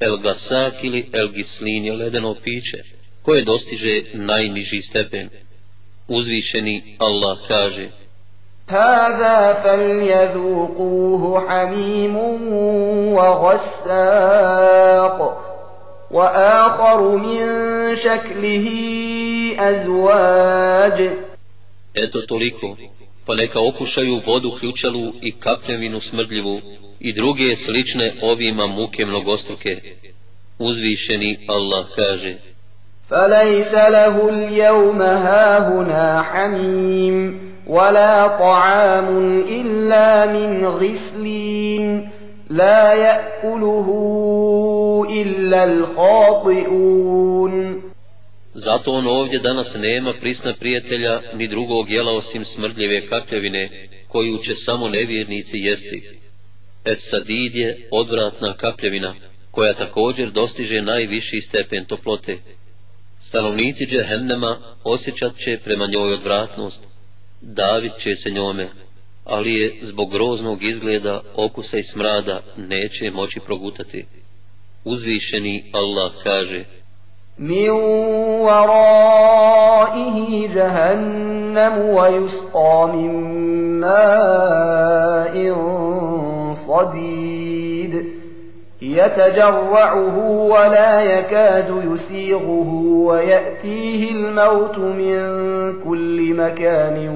[0.00, 2.78] El Gasak ili El Gislin je ledeno piće,
[3.22, 5.28] koje dostiže najniži stepen.
[6.08, 7.88] Uzvišeni Allah kaže,
[8.68, 12.16] هذا فليذوقوه حميم
[13.96, 15.18] وغساق
[16.10, 17.40] وآخر من
[17.94, 18.66] شكله
[19.58, 21.10] أزواج
[21.94, 22.76] Eto toliko,
[23.26, 26.60] pa neka okušaju vodu ključalu i kapljevinu smrdljivu,
[27.00, 29.76] i druge slične ovima muke mnogostruke.
[30.58, 32.34] Uzvišeni Allah kaže
[33.10, 42.10] فليس له اليوم هاهنا حميم ولا طعام إلا من غسلين
[42.50, 43.88] لا يأكله
[45.10, 47.14] إلا الخاطئون
[48.56, 54.54] Zato on ovdje danas nema prisna prijatelja ni drugog jela osim smrdljive kapljevine, koju će
[54.54, 56.17] samo nevjernici jesti.
[56.84, 59.14] Es-Sadid je odvratna kapljevina,
[59.50, 62.38] koja također dostiže najviši stepen toplote.
[63.20, 66.80] Stanovnici džehennema osjećat će prema njoj odvratnost,
[67.40, 68.68] davit će se njome,
[69.24, 74.06] ali je zbog groznog izgleda, okusa i smrada neće moći progutati.
[74.84, 76.64] Uzvišeni Allah kaže
[77.38, 77.70] من
[78.46, 80.18] ورائه
[80.54, 83.10] جهنم ويسقى من
[83.80, 85.34] ماء
[86.69, 88.05] صديد
[88.81, 92.69] يتجرعه ولا يكاد يسيغه
[93.09, 95.19] ويأتيه الموت من
[95.83, 97.09] كل مكان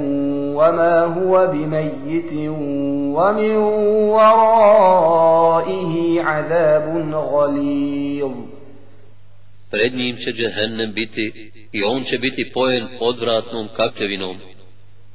[0.58, 2.34] وما هو بميت
[3.18, 3.56] ومن
[4.16, 8.32] ورائه عذاب غليظ
[9.74, 14.38] Pred njim će džehennem biti i on će biti pojen odvratnom kapljevinom.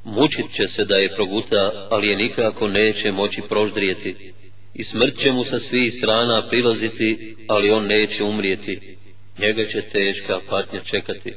[0.09, 4.33] Mučit će se da je proguta, ali je nikako neće moći proždrijeti.
[4.73, 8.97] I smrt će mu sa svih strana prilaziti, ali on neće umrijeti.
[9.39, 11.33] Njega će teška patnja čekati.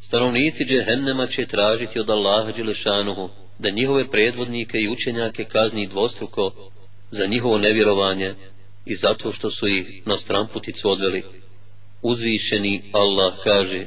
[0.00, 6.70] Stanovnici džehennema će tražiti od Allaha Đelešanuhu da njihove predvodnike i učenjake kazni dvostruko
[7.10, 8.34] za njihovo nevjerovanje
[8.86, 11.22] i zato što su ih na stramputicu odveli.
[12.02, 13.86] Uzvišeni Allah kaže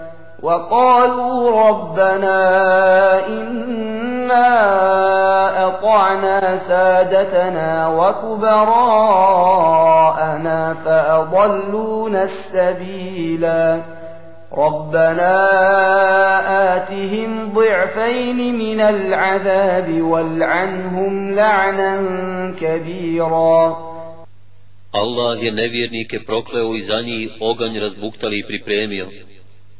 [0.41, 2.39] وقالوا ربنا
[3.27, 4.47] إنا
[5.67, 9.13] أطعنا سادتنا وكبراءنا
[10.73, 13.81] فأضلونا السبيلا
[14.57, 15.35] ربنا
[16.75, 21.93] آتهم ضعفين من العذاب والعنهم لعنا
[22.61, 23.91] كبيرا
[24.93, 29.07] Allah je nevjernike prokleo i za njih oganj razbuktali i pripremio.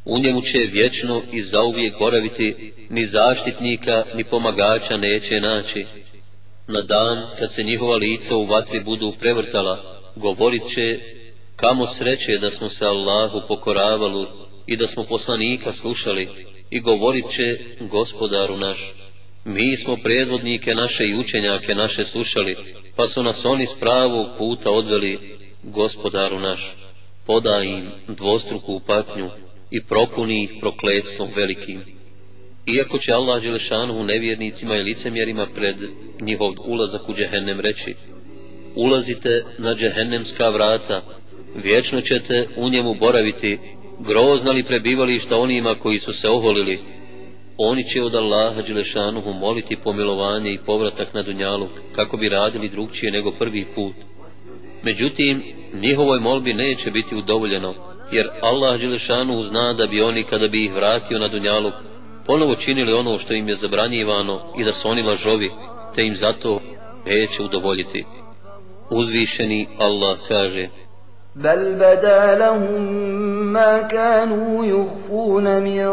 [0.06, 5.86] U njemu će vječno i zauvijek boraviti, ni zaštitnika, ni pomagača neće naći.
[6.68, 11.00] Na dan kad se njihova lica u vatri budu prevrtala, govorit će
[11.56, 14.28] kamo sreće da smo se Allahu pokoravali
[14.68, 16.30] i da smo poslanika slušali
[16.70, 18.94] i govorit će gospodaru naš.
[19.46, 22.56] Mi smo predvodnike naše i učenjake naše slušali,
[22.96, 26.76] pa su nas oni s pravog puta odveli gospodaru naš.
[27.26, 29.30] Podaj im dvostruku patnju
[29.72, 31.82] i propuni ih prokletstvom velikim.
[32.66, 35.76] Iako će Allah Đelešanu nevjernicima i licemjerima pred
[36.22, 37.96] njihov ulazak u džehennem reći,
[38.76, 41.02] ulazite na džehennemska vrata,
[41.56, 43.60] vječno ćete u njemu boraviti,
[44.00, 46.80] grozna li prebivališta onima koji su se oholili,
[47.58, 53.12] oni će od Allaha Đelešanuhu moliti pomilovanje i povratak na Dunjaluk, kako bi radili drugčije
[53.12, 53.96] nego prvi put.
[54.84, 55.44] Međutim,
[55.74, 60.75] njihovoj molbi neće biti udovoljeno, jer Allah Đelešanuhu zna da bi oni, kada bi ih
[60.75, 61.75] vratio na Dunjaluk,
[62.27, 65.51] ponovo činili ono što im je zabranjivano i da su oni lažovi,
[65.95, 66.61] te im zato
[67.07, 68.05] neće udovoljiti.
[68.91, 70.69] Uzvišeni Allah kaže,
[71.37, 72.83] بل بدا لهم
[73.53, 75.87] ما كانوا يخفون من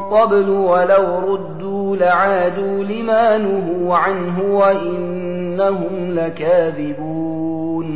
[0.00, 7.90] قبل ولو ردوا لعادوا لما نهوا عنه وإنهم لكاذبون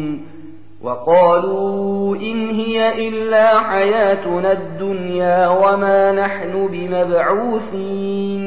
[0.84, 8.44] وقالوا إن هي إلا حياتنا الدنيا وما نحن بمبعوثين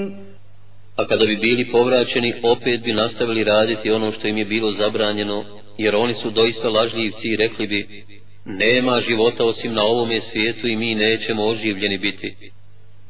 [0.98, 5.46] A kada bi bili povraćeni, opet bi nastavili raditi ono što im je bilo zabranjeno,
[5.78, 8.06] jer oni su doista lažljivci i rekli bi,
[8.46, 12.52] nema života osim na ovome svijetu i mi nećemo oživljeni biti.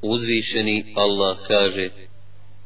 [0.01, 1.89] Uzvišeni Allah kaže,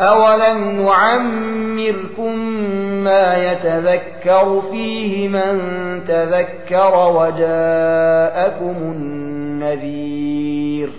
[0.00, 2.38] أولم نعمركم
[3.04, 5.60] ما يتذكر فيه من
[6.04, 8.76] تذكر وجاءكم
[9.62, 10.90] النذير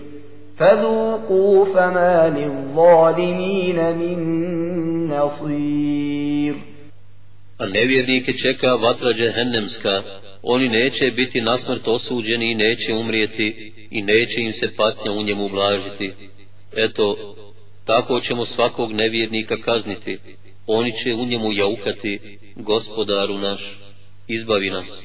[0.57, 6.55] فذوقوا فما للظالمين من نصير
[7.61, 10.03] النبيذيك تشكى وطر جهنمسكا
[10.47, 15.49] Oni neće biti nasmrt osuđeni i neće umrijeti i neće im se patnja u njemu
[15.49, 16.13] blažiti.
[16.75, 17.35] Eto,
[17.85, 20.17] tako ćemo svakog nevjernika kazniti,
[20.67, 23.79] oni će u njemu jaukati, gospodaru naš,
[24.27, 25.03] izbavi nas.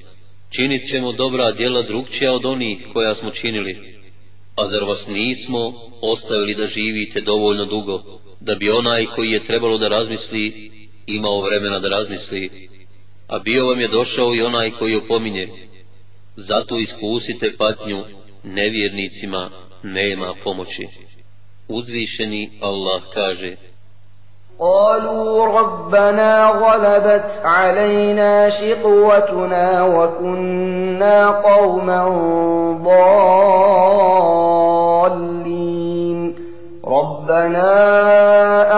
[0.50, 4.00] Činit ćemo dobra djela drugčija od onih koja smo činili.
[4.56, 9.78] A zar vas nismo ostavili da živite dovoljno dugo, da bi onaj koji je trebalo
[9.78, 10.70] da razmisli
[11.06, 12.68] imao vremena da razmisli,
[13.28, 15.48] a bio vam je došao i onaj koji opominje.
[16.36, 18.04] Zato iskusite patnju,
[18.44, 19.50] nevjernicima
[19.82, 20.86] nema pomoći.
[21.70, 23.56] Uzvišeni Allah kaže,
[24.60, 32.08] قالوا ربنا غلبت علينا شقوتنا وكنا قوما
[32.84, 33.00] ضالين.
[36.86, 37.72] ربنا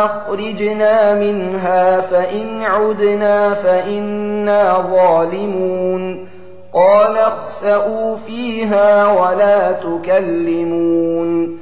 [0.04, 6.28] أخرجنا منها فإن عدنا فإنا ظالمون.
[6.74, 11.61] قال اخسأوا فيها ولا تكلمون.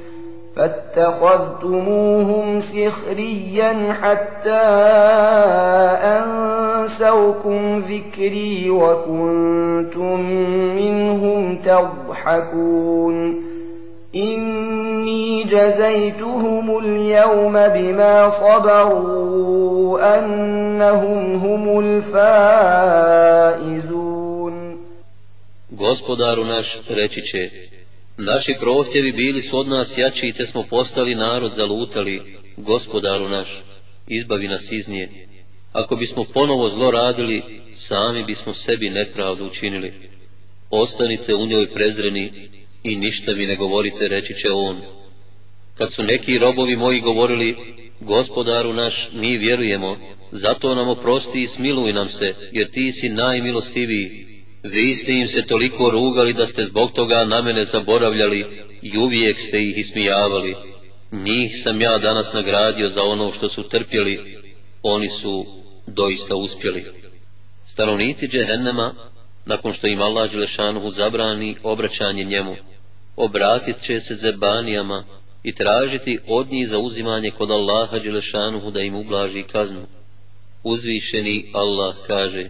[0.55, 4.61] فاتخذتموهم سخريا حتى
[6.17, 10.21] أنسوكم ذكري وكنتم
[10.75, 13.41] منهم تضحكون.
[14.15, 23.21] إني جزيتهم اليوم بما صبروا أنهم هم الفائزون.
[25.71, 27.21] Gospodaru naš reći
[28.23, 32.21] Naši prohtjevi bili su od nas jači te smo postali narod zalutali,
[32.57, 33.63] gospodaru naš,
[34.07, 35.09] izbavi nas iz nje.
[35.73, 37.41] Ako bismo ponovo zlo radili,
[37.73, 39.93] sami bismo sebi nepravdu učinili.
[40.69, 42.49] Ostanite u njoj prezreni
[42.83, 44.81] i ništa mi ne govorite, reći će on.
[45.77, 47.55] Kad su neki robovi moji govorili,
[47.99, 49.97] gospodaru naš, mi vjerujemo,
[50.31, 54.30] zato nam oprosti i smiluj nam se, jer ti si najmilostiviji,
[54.63, 58.45] Vi ste im se toliko rugali da ste zbog toga na mene zaboravljali
[58.81, 60.55] i uvijek ste ih ismijavali.
[61.11, 64.37] Njih sam ja danas nagradio za ono što su trpjeli,
[64.83, 65.45] oni su
[65.87, 66.85] doista uspjeli.
[67.65, 68.93] Stanovnici džehennema,
[69.45, 72.55] nakon što im Allah Đelešanuhu zabrani obraćanje njemu,
[73.15, 75.03] obratit će se zebanijama
[75.43, 79.85] i tražiti od njih za uzimanje kod Allaha Đelešanuhu da im ublaži kaznu.
[80.63, 82.49] Uzvišeni Allah kaže,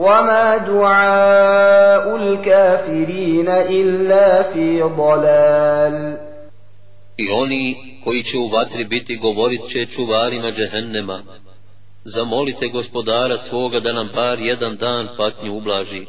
[0.00, 6.18] وما دعاء الكافرين إلا في ضلال
[7.18, 11.24] I oni koji će u vatri biti govorit će čuvarima džehennema,
[12.04, 16.06] zamolite gospodara svoga da nam bar jedan dan patnju ublaži.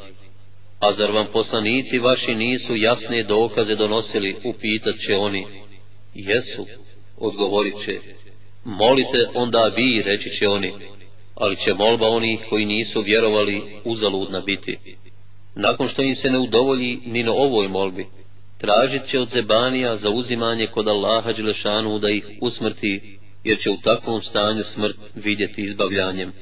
[0.80, 5.46] A zar vam poslanici vaši nisu jasne dokaze donosili, upitat će oni.
[6.14, 6.66] Jesu,
[7.18, 8.00] odgovorit će.
[8.64, 10.74] Molite onda vi, reći će oni,
[11.35, 14.79] ali će molba onih koji nisu vjerovali uzaludna biti.
[15.55, 18.07] Nakon što im se ne udovolji ni na ovoj molbi,
[18.59, 23.77] tražit će od zebanija za uzimanje kod Allaha Đelešanu da ih usmrti, jer će u
[23.77, 26.33] takvom stanju smrt vidjeti izbavljanjem.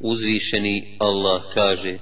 [0.00, 1.98] Uzvišeni Allah kaže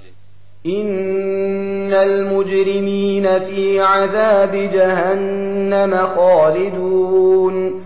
[0.63, 7.85] Innal mujrimina fi azabi jahannama khalidun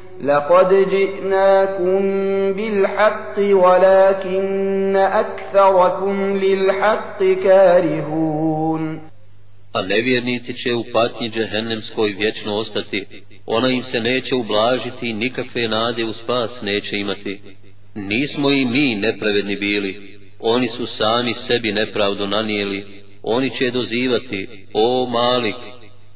[0.22, 2.00] لقد جئناكم
[2.52, 9.00] بالحق ولكن أكثركم للحق كارهون
[9.72, 13.06] A nevjernici će u patnji džehennemskoj vječno ostati,
[13.46, 17.40] ona im se neće ublažiti, nikakve nade u spas neće imati.
[17.94, 22.84] Nismo i mi nepravedni bili, oni su sami sebi nepravdu nanijeli,
[23.22, 25.56] oni će dozivati, o Malik,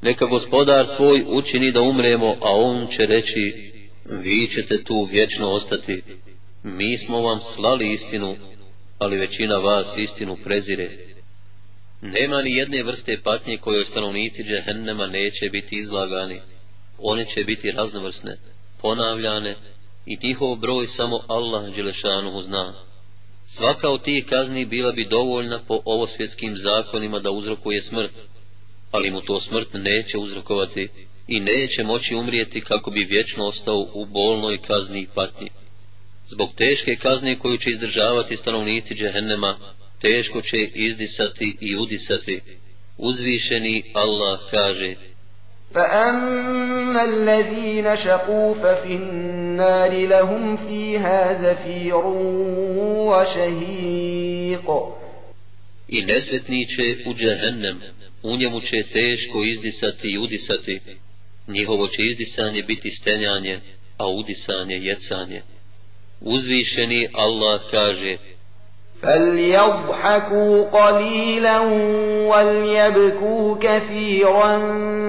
[0.03, 3.71] neka gospodar tvoj učini da umremo, a on će reći,
[4.06, 6.04] vi ćete tu vječno ostati.
[6.64, 8.36] Mi smo vam slali istinu,
[9.00, 10.90] ali većina vas istinu prezire.
[12.02, 16.42] Nema ni jedne vrste patnje kojoj stanovnici džehennema neće biti izlagani.
[16.98, 18.38] One će biti raznovrsne,
[18.82, 19.56] ponavljane
[20.06, 22.74] i njihov broj samo Allah Đelešanu zna.
[23.48, 28.14] Svaka od tih kazni bila bi dovoljna po ovosvjetskim zakonima da uzrokuje smrt,
[28.92, 30.90] ali mu to smrt neće uzrokovati
[31.29, 35.51] i neće moći umrijeti kako bi vječno ostao u bolnoj kazni i patnji.
[36.27, 39.59] Zbog teške kazne koju će izdržavati stanovnici džehennema,
[40.01, 42.41] teško će izdisati i udisati.
[42.99, 44.95] Uzvišeni Allah kaže
[45.75, 52.07] فأما الذين شقوا ففي النار لهم فيها زفير
[53.11, 54.71] وشهيق
[55.89, 57.81] I nesretni će u džehennem,
[58.23, 60.81] u njemu će teško izdisati i udisati,
[61.47, 63.61] njihovo će izdisanje biti stenjanje,
[63.97, 65.43] a udisanje jecanje.
[66.21, 68.17] Uzvišeni Allah kaže
[69.03, 71.61] فليضحكوا قليلا
[72.31, 74.59] وليبكوا كثيرا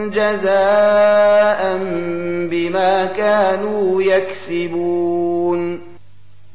[0.08, 1.78] جزاء
[2.50, 5.92] بما كانوا يكسبون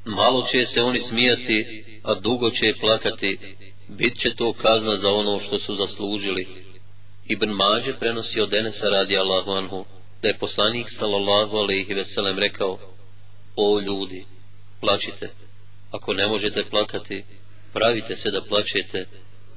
[0.05, 3.39] Malo će se oni smijati, a dugo će plakati,
[3.89, 6.60] bit će to kazna za ono što su zaslužili.
[7.32, 9.86] Ibn Mađe prenosi od Enesa radi Allahu anhu,
[10.22, 12.80] da je poslanik sallallahu alaihi veselem rekao,
[13.56, 14.26] O ljudi,
[14.82, 15.30] plačite,
[15.92, 17.24] ako ne možete plakati,
[17.74, 19.06] pravite se da plačete,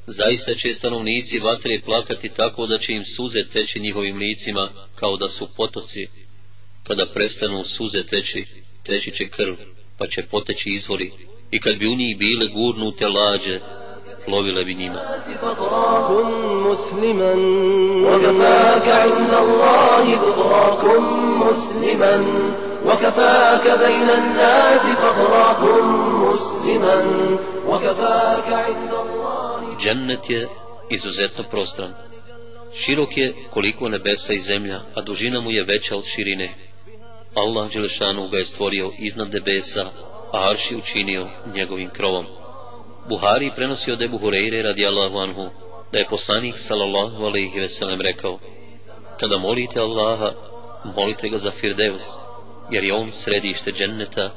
[0.07, 5.29] zaista će stanovnici vatre plakati tako da će im suze teći njihovim licima kao da
[5.29, 6.07] su potoci.
[6.83, 8.47] Kada prestanu suze teći,
[8.83, 9.55] teći će krv,
[9.99, 11.13] pa će poteći izvori,
[11.51, 13.61] i kad bi u njih bile gurnute lađe,
[14.27, 14.99] plovile bi njima.
[29.79, 30.49] Džennet je
[30.91, 31.91] izuzetno prostran.
[32.75, 36.55] Širok je koliko nebesa i zemlja, a dužina mu je veća od širine.
[37.35, 39.87] Allah Đelešanu ga je stvorio iznad nebesa,
[40.33, 42.27] a arši učinio njegovim krovom.
[43.09, 45.51] Buhari prenosi od Ebu Hureyre radijallahu anhu,
[45.93, 48.39] da je poslanik sallallahu alaihi veselem rekao,
[49.21, 50.33] kada molite Allaha,
[50.97, 52.03] molite ga za Firdevs,
[52.71, 54.31] jer je on središte dženneta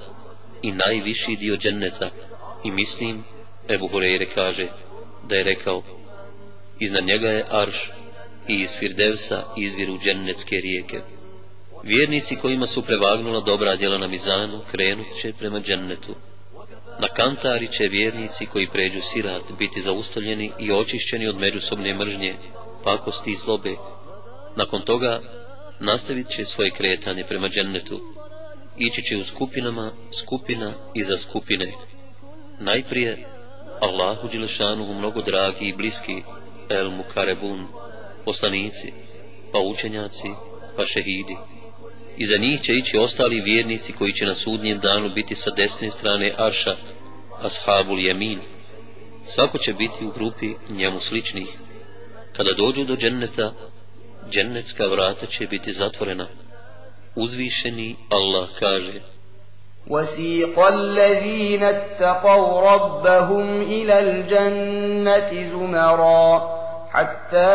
[0.61, 2.09] i najviši dio dženneta.
[2.63, 3.23] I mislim,
[3.69, 4.67] Ebu Hureyre kaže,
[5.29, 5.83] da je rekao,
[6.79, 7.91] iznad njega je arš
[8.47, 11.01] i iz Firdevsa izviru džennetske rijeke.
[11.83, 16.15] Vjernici kojima su prevagnula dobra djela na mizanu, krenut će prema džennetu.
[16.99, 22.35] Na kantari će vjernici koji pređu sirat biti zaustavljeni i očišćeni od međusobne mržnje,
[22.83, 23.75] pakosti i zlobe.
[24.55, 25.21] Nakon toga
[25.79, 28.01] nastavit će svoje kretanje prema džennetu.
[28.77, 31.71] ići će u skupinama, skupina iza skupine.
[32.59, 33.25] Najprije
[33.81, 36.23] Allahu Đelešanuhu mnogo dragi i bliski,
[36.69, 37.67] El Mukarebun,
[38.25, 38.93] poslanici,
[39.51, 40.29] pa učenjaci,
[40.77, 41.37] pa šehidi
[42.16, 46.32] Iza njih će ići ostali vjernici koji će na sudnjem danu biti sa desne strane
[46.38, 46.76] Arša,
[47.42, 48.40] Ashabul Jemin.
[49.24, 51.46] Svako će biti u grupi njemu sličnih.
[52.36, 53.52] Kada dođu do dženneta,
[54.30, 56.26] džennetska vrata će biti zatvorena.
[57.14, 59.00] Uzvišeni Allah kaže
[59.86, 66.55] وسيق الذين اتقوا ربهم إلى الجنة زمرًا
[66.96, 67.52] حتى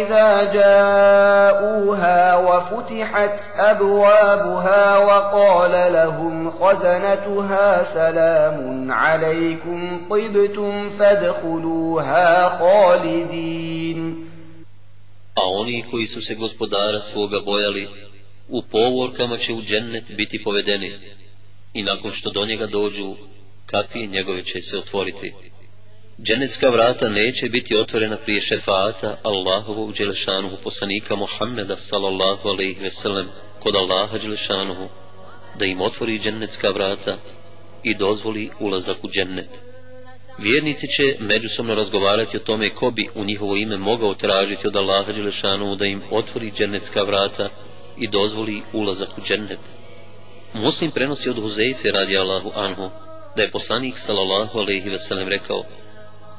[0.00, 14.26] إذا جاءوها وفتحت أبوابها وقال لهم خزنتها سلام عليكم طبتم فادخلوها خالدين
[15.36, 17.88] A oni koji su se gospodara svoga bojali,
[18.48, 20.92] u povorkama će u džennet biti povedeni,
[21.74, 23.14] i nakon što do njega dođu,
[23.66, 25.34] kapije njegove će se otvoriti.
[26.23, 33.27] Dženecka vrata neće biti otvorena prije šefata Allahovog Đelešanuhu poslanika Muhammeda sallallahu alaihi sellem
[33.59, 34.89] kod Allaha Đelešanuhu
[35.59, 37.17] da im otvori dženecka vrata
[37.83, 39.49] i dozvoli ulazak u džennet.
[40.37, 45.11] Vjernici će međusobno razgovarati o tome ko bi u njihovo ime mogao tražiti od Allaha
[45.11, 47.49] Đelešanuhu da im otvori dženecka vrata
[47.97, 49.59] i dozvoli ulazak u džennet.
[50.53, 52.89] Muslim prenosi od Huzeife radi Allahu anhu
[53.35, 55.63] da je poslanik sallallahu alaihi sellem rekao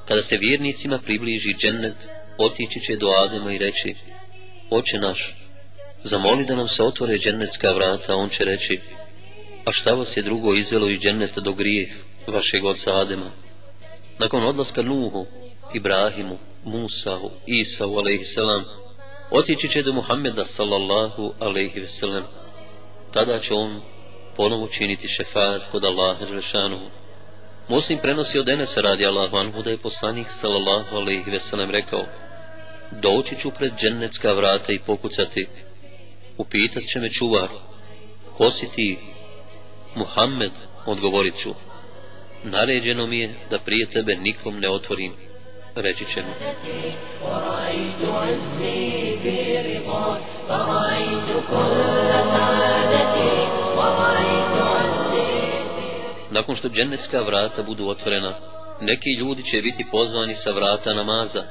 [0.09, 1.97] Kada se vjernicima približi džennet,
[2.39, 3.95] otići će do Adema i reći,
[4.71, 5.35] Oče naš,
[6.03, 8.81] zamoli da nam se otvore džennetska vrata, on će reći,
[9.65, 11.89] a šta vas je drugo izvelo iz dženneta do grijeh
[12.27, 13.31] vašeg oca Adema?
[14.19, 15.27] Nakon odlaska Nuhu,
[15.75, 18.65] Ibrahimu, Musahu, Isahu, alaihisselam,
[19.31, 22.25] otići će do Muhammeda, sallallahu alaihisselam.
[23.13, 23.81] Tada će on
[24.37, 27.02] ponovo činiti šefat kod Allaha Đelešanuhu.
[27.72, 32.04] Muslim prenosi od Enesa radi Allahu anhu da je poslanik sallallahu alaihi veselem rekao
[32.92, 35.48] Doći ću pred džennetska vrata i pokucati
[36.38, 37.50] Upitat će me čuvar
[38.38, 38.98] Ko si ti?
[39.96, 40.52] Muhammed,
[40.86, 41.54] odgovorit ću
[42.44, 45.14] Naređeno mi je da prije tebe nikom ne otvorim
[45.76, 46.34] Reći će mu
[47.24, 49.38] ورأيت عزي في
[49.68, 53.21] رضاك فرأيت كل سعادتي
[56.33, 58.39] Nakon što džennetska vrata budu otvorena,
[58.81, 61.43] neki ljudi će biti pozvani sa vrata namaza,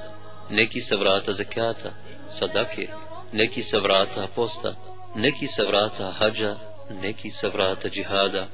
[0.49, 1.91] neki sa vrata zekata,
[2.29, 2.87] sadake,
[3.31, 4.73] neki sa vrata posta,
[5.15, 6.55] neki sa vrata hađa,
[7.01, 8.47] neki sa vrata džihada,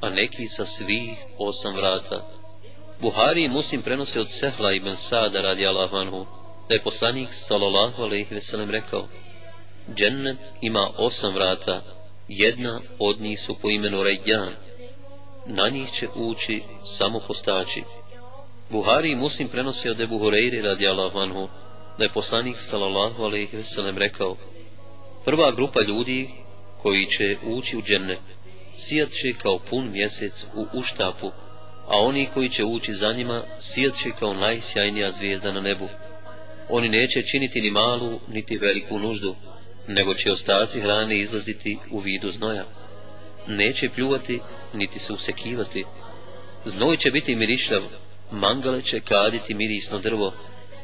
[0.00, 2.26] a neki sa svih osam vrata.
[3.00, 6.26] Buhari i Muslim prenose od Sehla ibn Sada radi Allahu anhu,
[6.68, 9.08] da je poslanik sallallahu alaihi veselem rekao,
[9.94, 11.82] Džennet ima osam vrata,
[12.28, 14.54] jedna od njih su po imenu Rejjan,
[15.46, 17.82] na njih će ući samo postači.
[18.70, 21.48] Buhari i Muslim prenosi od Ebu Hureyri radi Allah anhu,
[21.98, 24.36] da je poslanik sallallahu alaihi veselem rekao,
[25.24, 26.30] prva grupa ljudi
[26.82, 28.18] koji će ući u dženne,
[28.76, 31.30] sijat će kao pun mjesec u uštapu,
[31.88, 35.88] a oni koji će ući za njima, sijat će kao najsjajnija zvijezda na nebu.
[36.68, 39.36] Oni neće činiti ni malu, niti veliku nuždu,
[39.86, 42.64] nego će ostaci hrane izlaziti u vidu znoja.
[43.46, 44.40] Neće pljuvati,
[44.72, 45.84] niti se usekivati.
[46.64, 47.82] Znoj će biti mirišljav,
[48.30, 50.32] mangale će kaditi mirisno drvo,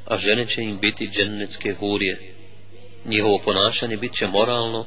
[0.06, 2.34] a žene će im biti džennetske hurije.
[3.04, 4.86] Njihovo ponašanje bit će moralno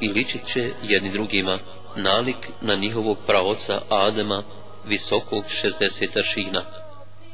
[0.00, 1.58] i ličit će jedni drugima
[1.96, 4.42] nalik na njihovog pravoca Adema,
[4.86, 6.64] visokog 60 aršina,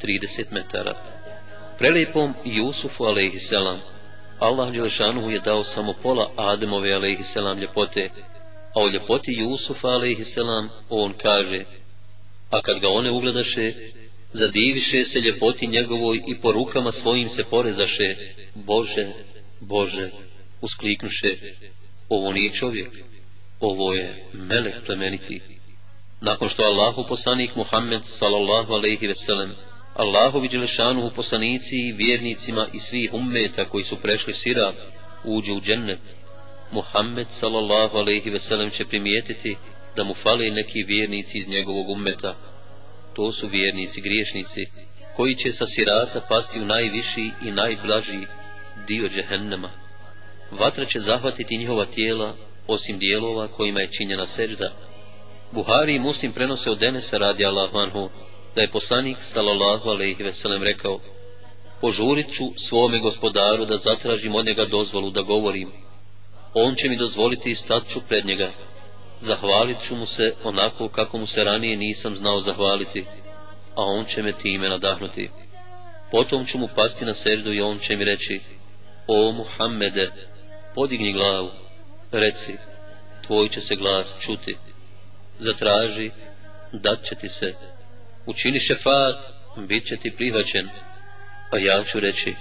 [0.03, 0.95] 30 metara.
[1.79, 3.81] Prelijepom Jusufu alaihisselam,
[4.39, 8.11] Allah Đelešanu je dao samo pola Ademove alaihisselam ljepote,
[8.77, 10.37] a o ljepoti Jusufa a.s.
[10.89, 11.65] on kaže,
[12.51, 13.75] a kad ga one ugledaše,
[14.33, 18.17] zadiviše se ljepoti njegovoj i po rukama svojim se porezaše,
[18.55, 19.07] Bože,
[19.61, 20.11] Bože,
[20.61, 21.37] uskliknuše,
[22.09, 22.91] ovo nije čovjek,
[23.61, 25.41] ovo je melek plemeniti.
[26.21, 29.55] Nakon što Allahu poslanik Muhammed sallallahu alaihi veselem,
[29.95, 30.49] Allahovi
[31.05, 34.75] u poslanici i vjernicima i svih ummeta koji su prešli sirat,
[35.25, 36.16] uđu u džennet,
[36.71, 39.57] Muhammed sallallahu alaihi ve sellem će primijetiti
[39.97, 42.35] da mu fale neki vjernici iz njegovog ummeta.
[43.15, 44.67] To su vjernici griješnici
[45.17, 48.27] koji će sa sirata pasti u najviši i najblaži
[48.87, 49.71] dio džehennema.
[50.51, 52.37] Vatra će zahvatiti njihova tijela
[52.67, 54.73] osim dijelova kojima je činjena sežda.
[55.53, 58.11] Buhari i muslim prenose od Denesa radi Allahu anhu
[58.55, 61.01] da je poslanik sallallahu alaihi ve sellem rekao
[61.81, 65.73] Požurit ću svome gospodaru da zatražim od njega dozvolu da govorim
[66.55, 68.51] on će mi dozvoliti i stat ću pred njega.
[69.21, 73.05] zahvalit ću mu se onako kako mu se ranije nisam znao zahvaliti,
[73.77, 75.31] a on će me time nadahnuti.
[76.11, 78.41] Potom ću mu pasti na seždu i on će mi reći,
[79.07, 80.11] o Muhammede,
[80.75, 81.51] podigni glavu,
[82.13, 82.57] reci,
[83.27, 84.57] tvoj će se glas čuti,
[85.39, 86.11] zatraži,
[86.73, 87.55] dat će ti se,
[88.27, 89.17] učini šefat,
[89.57, 90.69] bit će ti prihvaćen,
[91.53, 92.35] a ja ću reći,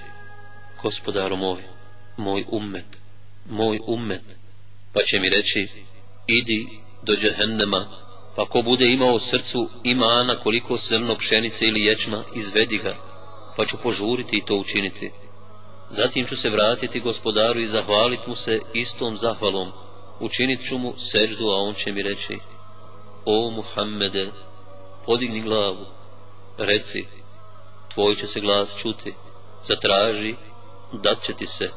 [0.82, 1.64] gospodaru moj,
[2.18, 2.86] moj ummet,
[3.50, 4.24] moj ummet,
[4.93, 5.68] pa će mi reći,
[6.28, 6.68] idi
[7.04, 7.88] do džehennema,
[8.36, 12.96] pa ko bude imao u srcu imana koliko srno pšenice ili ječma, izvedi ga,
[13.58, 15.12] pa ću požuriti i to učiniti.
[15.89, 19.72] Zatim ću se vratiti gospodaru i zahvaliti mu se istom zahvalom,
[20.20, 22.38] učinit ću mu seždu, a on će mi reći,
[23.26, 24.32] o Muhammede,
[25.06, 25.86] podigni glavu,
[26.58, 27.06] reci,
[27.93, 29.14] tvoj će se glas čuti,
[29.64, 30.36] zatraži,
[30.93, 31.70] dat će ti se,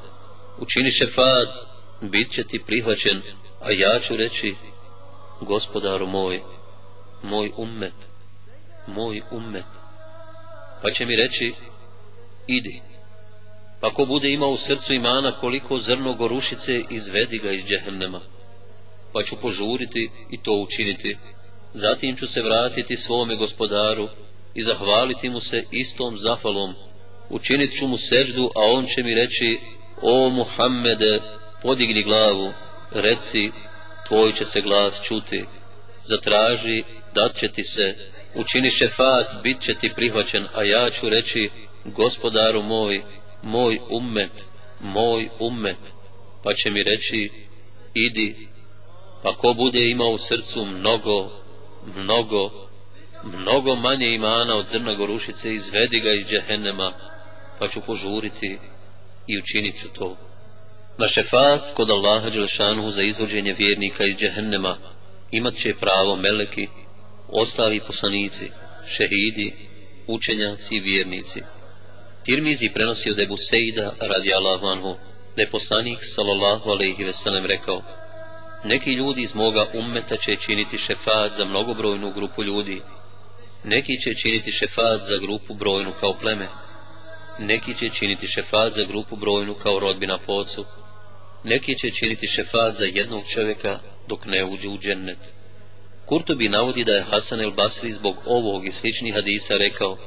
[0.61, 1.48] učini šefat,
[2.00, 3.22] bit će ti prihvaćen,
[3.61, 4.54] a ja ću reći,
[5.40, 6.40] gospodaru moj,
[7.22, 7.94] moj ummet,
[8.86, 9.64] moj ummet,
[10.82, 11.54] pa će mi reći,
[12.46, 12.82] idi,
[13.80, 18.20] pa ko bude imao u srcu imana koliko zrno gorušice, izvedi ga iz džehennema,
[19.12, 21.16] pa ću požuriti i to učiniti,
[21.74, 24.09] zatim ću se vratiti svome gospodaru
[24.54, 26.74] i zahvaliti mu se istom zahvalom,
[27.30, 29.61] učinit ću mu seždu, a on će mi reći,
[30.03, 31.20] o Muhammede,
[31.62, 32.53] podigni glavu,
[32.90, 33.53] reci,
[34.09, 35.44] tvoj će se glas čuti,
[36.03, 36.84] zatraži,
[37.14, 37.94] dat će ti se,
[38.34, 41.51] učini šefat, bit će ti prihvaćen, a ja ću reći,
[41.84, 43.03] gospodaru moj,
[43.42, 44.42] moj ummet,
[44.80, 45.78] moj ummet,
[46.42, 47.30] pa će mi reći,
[47.94, 48.49] idi,
[49.22, 51.30] pa ko bude imao u srcu mnogo,
[51.96, 52.68] mnogo,
[53.24, 56.92] mnogo manje imana od zrna gorušice, izvedi ga iz džehennema,
[57.59, 58.59] pa ću požuriti
[59.29, 60.16] i učinit ću to.
[60.99, 64.76] Na šefat kod Allaha Đelšanuhu za izvođenje vjernika iz džehennema
[65.31, 66.68] imat će pravo meleki,
[67.29, 68.51] ostali poslanici,
[68.87, 69.55] šehidi,
[70.07, 71.43] učenjaci i vjernici.
[72.24, 74.97] Tirmizi prenosi od Ebu Sejda radi Allahu anhu,
[75.37, 77.83] da je poslanik sallallahu alaihi veselem rekao,
[78.64, 82.81] neki ljudi iz moga ummeta će činiti šefat za mnogobrojnu grupu ljudi,
[83.64, 86.49] neki će činiti šefat za grupu brojnu kao pleme,
[87.39, 90.64] neki će činiti šefat za grupu brojnu kao rodbina po ocu,
[91.45, 93.78] neki će činiti šefat za jednog čovjeka
[94.09, 95.18] dok ne uđe u džennet.
[96.07, 99.99] Kurtobi navodi da je Hasan el Basri zbog ovog i sličnih hadisa rekao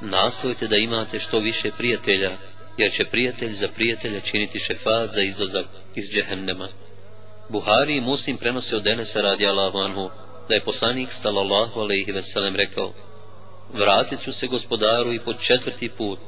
[0.00, 2.30] nastojte da imate što više prijatelja,
[2.78, 6.68] jer će prijatelj za prijatelja činiti šefat za izlazak iz džehennema.
[7.48, 10.10] Buhari i Muslim prenose od Enesa radi Allahu anhu,
[10.48, 12.92] da je poslanik sallallahu alaihi veselem rekao
[13.72, 16.18] Vratit ću se gospodaru i po četvrti put,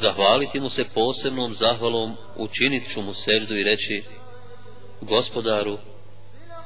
[0.00, 4.02] zahvaliti mu se posebnom zahvalom, učinit ću mu seždu i reći
[5.00, 5.78] Gospodaru,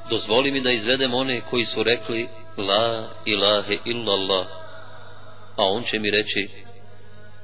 [0.09, 2.27] dozvoli mi da izvedem one koji su rekli
[2.57, 4.47] La ilahe illallah,
[5.55, 6.49] a on će mi reći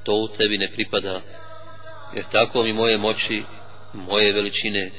[0.04, 1.20] to u tebi ne pripada,
[2.14, 3.42] jer tako mi moje moći,
[3.92, 4.90] moje veličine,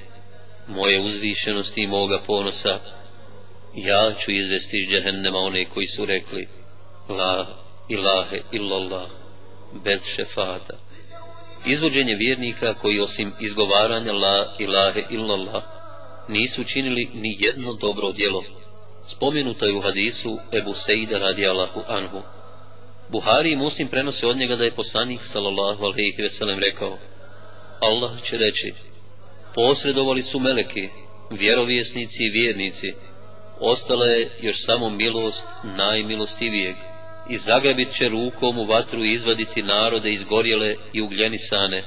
[0.68, 2.80] moje uzvišenosti i moga ponosa,
[3.76, 6.48] ja ću izvesti iz džehennema one koji su rekli
[7.10, 7.48] La
[7.90, 9.21] ilahe illallah
[9.74, 10.78] bez šefata.
[11.66, 15.64] Izvođenje vjernika koji osim izgovaranja la ilahe illallah
[16.28, 18.44] nisu činili ni jedno dobro djelo.
[19.08, 22.22] Spomenuto je u hadisu Ebu Sejda radi Allahu anhu.
[23.10, 26.98] Buhari i Muslim prenose od njega da je poslanik sallallahu alaihi veselem rekao
[27.80, 28.74] Allah će reći
[29.56, 30.90] posredovali su meleki,
[31.30, 32.94] vjerovjesnici i vjernici,
[33.60, 36.76] ostala je još samo milost najmilostivijeg
[37.32, 41.84] i zagrabit će rukom u vatru izvaditi narode izgorjele i ugljenisane,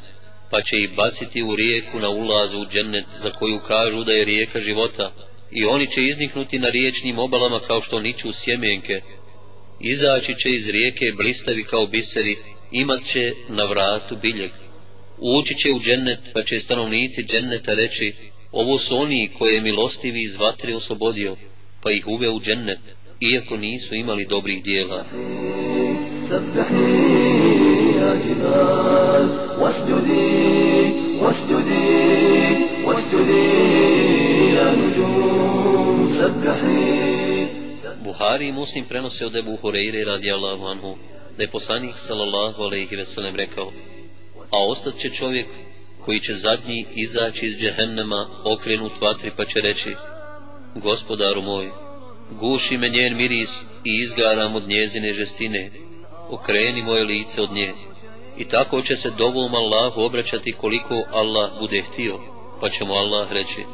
[0.51, 4.25] pa će ih baciti u rijeku na ulazu u džennet za koju kažu da je
[4.25, 5.13] rijeka života,
[5.51, 9.01] i oni će izniknuti na riječnim obalama kao što niču sjemenke,
[9.81, 12.37] izaći će iz rijeke blistavi kao biseri,
[12.71, 14.51] imat će na vratu biljeg.
[15.19, 18.15] Ući će u džennet, pa će stanovnici dženneta reći,
[18.53, 21.37] ovo su oni koje je milostivi iz vatre oslobodio,
[21.83, 22.94] pa ih uve u džennet
[23.33, 25.05] iako nisu imali dobrih dijela.
[38.05, 40.97] Buhari i Muslim prenose od Ebu Hureyre radijallahu anhu
[41.37, 43.72] da je poslanik sallallahu alaihi veselem rekao
[44.51, 45.47] a ostat će čovjek
[46.05, 49.95] koji će zadnji izaći iz džehennema okrenut vatri pa će reći
[50.75, 51.84] gospodaru moj
[52.41, 53.51] guši me njen miris
[53.85, 55.70] i izgaram od njezine žestine,
[56.28, 57.72] okreni moje lice od nje.
[58.39, 62.18] I tako će se dovom Allahu obraćati koliko Allah bude htio,
[62.61, 63.64] pa će mu Allah reći,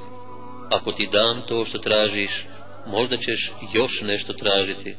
[0.71, 2.47] ako ti dam to što tražiš,
[2.87, 4.95] možda ćeš još nešto tražiti.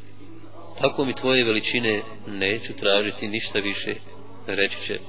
[0.81, 3.93] Tako mi tvoje veličine neću tražiti ništa više,
[4.47, 4.99] reći će.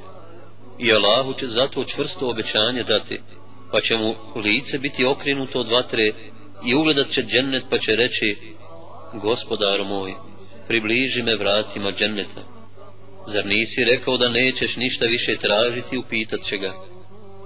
[0.79, 3.21] I Allahu će zato čvrsto obećanje dati,
[3.73, 6.13] pa će mu lice biti okrenuto od vatre
[6.67, 8.37] i ugledat će džennet pa će reći,
[9.13, 10.15] gospodar moj,
[10.69, 12.41] približi me vratima dženneta.
[13.27, 16.75] Zar nisi rekao da nećeš ništa više tražiti, upitat će ga.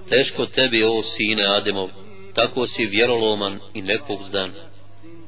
[0.09, 1.89] Teško tebi, o sine Ademov,
[2.35, 4.53] tako si vjeroloman i nepouzdan.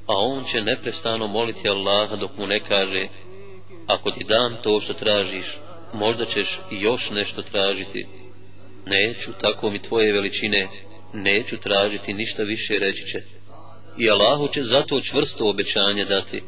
[0.07, 3.07] A on će neprestano moliti Allaha dok mu ne kaže,
[3.87, 5.59] ako ti dam to što tražiš,
[5.93, 8.07] možda ćeš još nešto tražiti.
[8.87, 10.69] Neću, tako mi tvoje veličine,
[11.13, 13.38] neću tražiti ništa više, reći će.
[13.99, 16.43] I Allahu će zato čvrsto obećanje dati.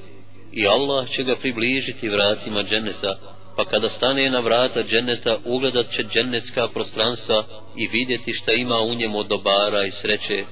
[0.53, 3.18] I Allah će ga približiti vratima dženeta,
[3.57, 7.44] pa kada stane na vrata dženeta, ugledat će dženecka prostranstva
[7.76, 10.44] i vidjeti šta ima u njemu od dobara i sreće.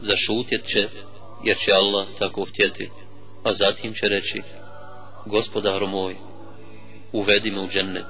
[0.00, 0.88] Zašutjet će,
[1.44, 2.90] jer će Allah tako htjeti,
[3.44, 4.42] a zatim će reći,
[5.26, 6.16] gospodaru moj,
[7.12, 8.06] uvedi me u džennet.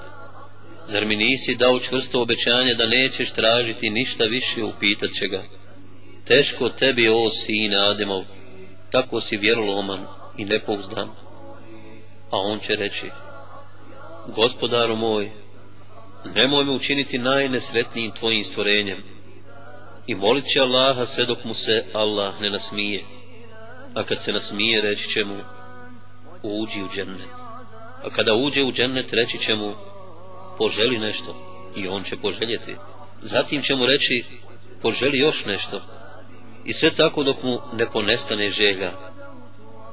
[0.89, 5.43] Zar mi nisi dao čvrsto obećanje da nećeš tražiti ništa više, upitat će ga.
[6.25, 8.25] Teško tebi, o sine Ademov,
[8.91, 10.07] tako si vjeroloman
[10.37, 11.09] i nepouzdan.
[12.31, 13.11] A on će reći,
[14.27, 15.31] gospodaru moj,
[16.35, 18.99] nemoj me učiniti najnesretnijim tvojim stvorenjem.
[20.07, 23.01] I molit će Allaha sve dok mu se Allah ne nasmije.
[23.95, 25.37] A kad se nasmije, reći će mu,
[26.43, 27.29] uđi u džennet.
[28.05, 29.75] A kada uđe u džennet, reći će mu,
[30.59, 31.37] poželi nešto.
[31.77, 32.77] I on će poželjeti.
[33.23, 34.25] Zatim će mu reći,
[34.83, 35.81] poželi još nešto.
[36.65, 38.93] I sve tako dok mu ne ponestane želja.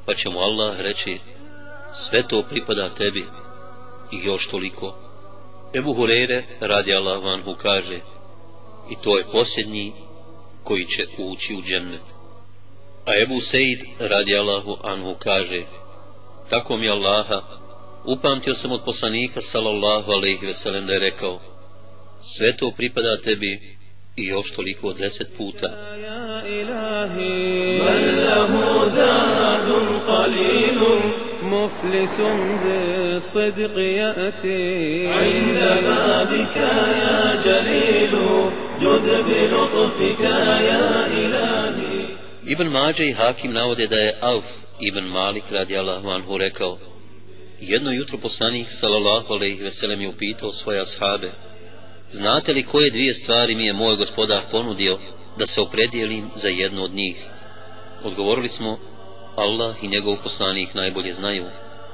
[0.05, 1.19] Pa će mu Allah reći,
[1.93, 3.26] sve to pripada tebi
[4.11, 4.95] i još toliko.
[5.74, 7.99] Ebu Hureyre radi Allah vanhu kaže
[8.89, 9.93] i to je posljednji
[10.63, 12.01] koji će ući u džennet.
[13.05, 15.63] A Ebu Seid radi Allahu anhu kaže
[16.49, 17.41] tako mi Allaha
[18.05, 21.39] upamtio sam od poslanika sallallahu alaihi veselem da je rekao
[22.22, 23.78] sve to pripada tebi
[24.16, 25.66] i još toliko od deset puta.
[25.66, 27.36] Ja ilahi,
[31.42, 32.16] مفلس
[32.64, 36.57] بالصدق يأتي عند بابك
[37.02, 38.14] يا جليل
[38.80, 42.07] جد بلطفك يا إلهي
[42.46, 44.44] Ibn Mađe i Hakim navode da je Alf
[44.80, 46.78] Ibn Malik radi Allahu anhu rekao
[47.61, 51.30] Jedno jutro poslanik sallallahu alaihi veselem je upitao svoje ashabe
[52.12, 54.99] Znate li koje dvije stvari mi je moj gospodar ponudio
[55.38, 57.26] da se opredijelim za jednu od njih?
[58.03, 58.80] Odgovorili smo
[59.36, 61.45] Allah i njegov poslanik najbolje znaju.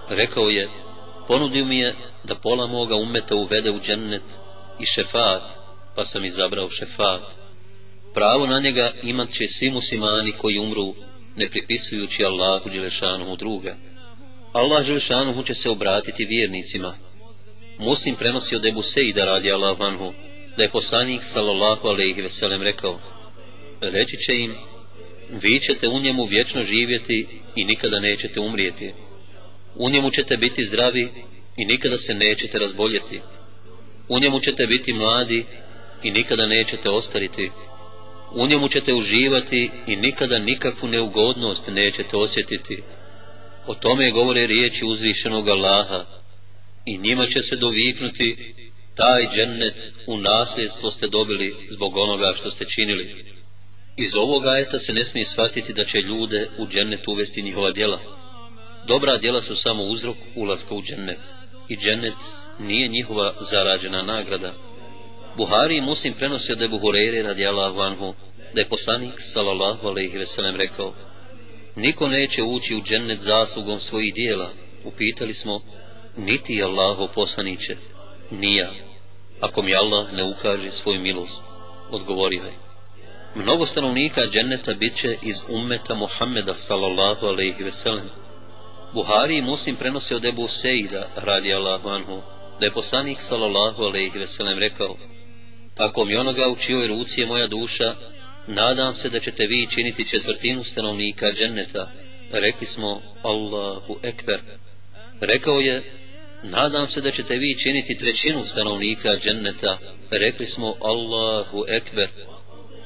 [0.09, 0.69] Rekao je,
[1.27, 1.93] ponudio mi je
[2.23, 4.23] da pola moga umeta uvede u džennet
[4.79, 5.43] i šefat,
[5.95, 7.21] pa sam izabrao šefat.
[8.13, 10.95] Pravo na njega imat će svi muslimani koji umru,
[11.35, 13.75] ne pripisujući Allahu Đelešanu druga.
[14.53, 17.06] Allah Đelešanu će se obratiti vjernicima.
[17.79, 20.13] Muslim prenosi od Ebu Sejda radi Allah vanhu,
[20.57, 22.99] da je poslanik sallallahu alaihi veselem rekao,
[23.81, 24.55] reći će im,
[25.29, 28.93] vi ćete u njemu vječno živjeti i nikada nećete umrijeti.
[29.75, 31.09] U njemu ćete biti zdravi
[31.57, 33.21] i nikada se nećete razboljeti.
[34.09, 35.45] U njemu ćete biti mladi
[36.03, 37.51] i nikada nećete ostariti.
[38.31, 42.83] U njemu ćete uživati i nikada nikakvu neugodnost nećete osjetiti.
[43.67, 46.16] O tome govore riječi uzvišenog Allaha
[46.87, 48.53] i njima će se doviknuti
[48.95, 53.25] taj džennet u nasljedstvo ste dobili zbog onoga što ste činili.
[53.97, 57.99] Iz ovoga ajeta se ne smije shvatiti da će ljude u džennet uvesti njihova djela.
[58.87, 61.19] Dobra djela su samo uzrok ulaska u džennet.
[61.69, 62.13] I džennet
[62.59, 64.53] nije njihova zarađena nagrada.
[65.37, 68.13] Buhari i Muslim prenosio da je Buhureyre radi Allahu anhu,
[68.53, 70.93] da je poslanik sallallahu alaihi veselem rekao
[71.75, 74.49] Niko neće ući u džennet zaslugom svojih dijela.
[74.83, 75.61] Upitali smo,
[76.17, 77.75] niti Allaho poslaniće,
[78.31, 78.71] nija.
[79.41, 81.43] Ako mi Allah ne ukaže svoju milost,
[81.91, 82.53] odgovorio je.
[83.35, 88.09] Mnogo stanovnika dženneta bit će iz ummeta Muhammeda sallallahu alaihi ve sellem.
[88.93, 92.21] Buhari i Muslim prenose od Ebu Sejda radi Allahu anhu,
[92.59, 94.95] da je poslanik sallallahu alaihi ve sellem rekao
[95.75, 97.95] Tako mi onoga u čijoj ruci je moja duša,
[98.47, 101.91] nadam se da ćete vi činiti četvrtinu stanovnika dženneta.
[102.31, 104.39] Rekli smo Allahu ekber.
[105.21, 105.83] Rekao je,
[106.43, 109.77] nadam se da ćete vi činiti trećinu stanovnika dženneta.
[110.11, 112.07] Rekli smo Allahu ekber.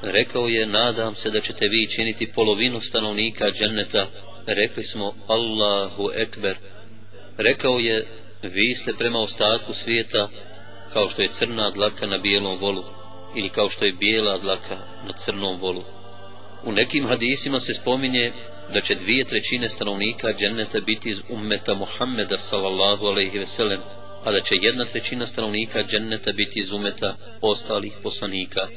[0.02, 4.08] Rekao je, nadam se da ćete vi činiti polovinu stanovnika dženneta.
[4.45, 6.58] Rekli smo, Allahu ekber.
[7.38, 8.08] Rekao je,
[8.43, 10.30] vi ste prema ostatku svijeta,
[10.93, 12.84] kao što je crna dlaka na bijelom volu,
[13.36, 14.78] ili kao što je bijela dlaka
[15.08, 15.84] na crnom volu.
[16.64, 18.34] U nekim hadisima se spominje
[18.74, 23.80] da će dvije trećine stanovnika dženneta biti iz ummeta Muhammeda sallallahu alaihi ve sellem,
[24.24, 28.67] a da će jedna trećina stanovnika dženneta biti iz ummeta ostalih poslanika.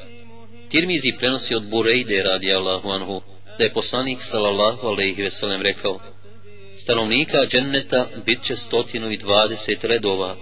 [0.68, 3.22] Tirmizi prenosi od Burejde radi Allahu anhu,
[3.58, 6.00] da je poslanik sallallahu alaihi ve sellem rekao,
[6.76, 10.36] stanovnika dženneta bit će stotinu i dvadeset redova,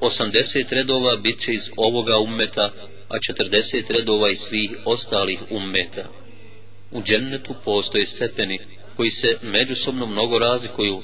[0.00, 2.70] osamdeset redova bit će iz ovoga ummeta,
[3.08, 6.21] a četrdeset redova iz svih ostalih ummeta.
[6.91, 8.59] U džennetu postoje stepeni
[8.95, 11.01] koji se međusobno mnogo razlikuju,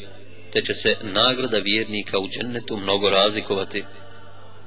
[0.52, 3.84] te će se nagrada vjernika u džennetu mnogo razlikovati.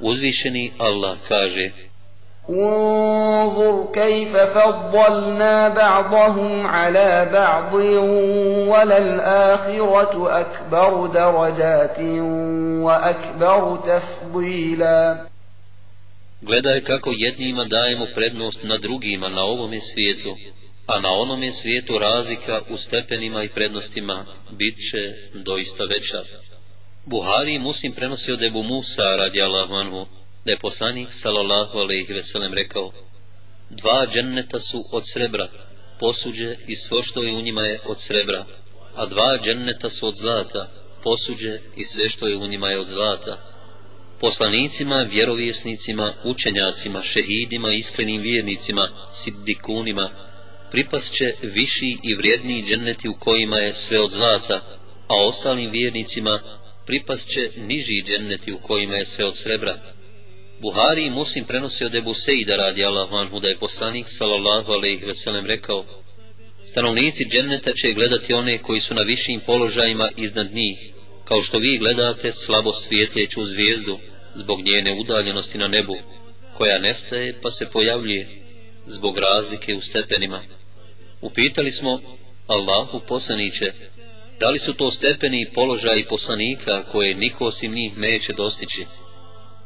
[0.01, 1.71] Uzvišeni Allah kaže
[2.51, 7.75] انظر كيف فضلنا بعضهم على بعض
[8.71, 11.99] وللآخرة أكبر درجات
[12.87, 15.27] وأكبر تفضيلا
[16.43, 20.37] Gledaj kako jednima dajemo prednost na drugima na ovome svijetu,
[20.88, 26.24] a na onome svijetu razlika u stepenima i prednostima bit će doista veća.
[27.06, 30.08] Buhari Muslim prenosi od Ebu Musa radi Allahu anhu,
[30.46, 32.92] da je poslanik sallallahu alaihi veselem rekao
[33.70, 35.48] dva dženneta su od srebra
[36.00, 38.46] posuđe i sve što je u njima je od srebra
[38.96, 40.70] a dva dženneta su od zlata
[41.04, 43.38] posuđe i sve što je u njima je od zlata
[44.20, 50.10] poslanicima, vjerovjesnicima, učenjacima, šehidima, iskrenim vjernicima, siddikunima,
[50.72, 54.62] pripas će viši i vrijedniji dženneti u kojima je sve od zlata,
[55.08, 56.40] a ostalim vjernicima
[56.86, 59.76] pripas će niži dženneti u kojima je sve od srebra.
[60.60, 65.06] Buhari i Muslim prenosi od Ebu Sejda radi Allahu anhu da je poslanik sallallahu alaihi
[65.06, 65.86] veselem rekao
[66.66, 70.78] Stanovnici dženneta će gledati one koji su na višim položajima iznad njih,
[71.26, 74.00] kao što vi gledate slabo svijetljeću zvijezdu
[74.36, 75.96] zbog njene udaljenosti na nebu,
[76.54, 78.28] koja nestaje pa se pojavljuje
[78.88, 80.44] zbog razlike u stepenima.
[81.21, 82.01] Upitali smo
[82.47, 83.73] Allahu poslaniće,
[84.41, 88.87] da li su to stepeni i položaji poslanika koje niko osim njih neće dostići?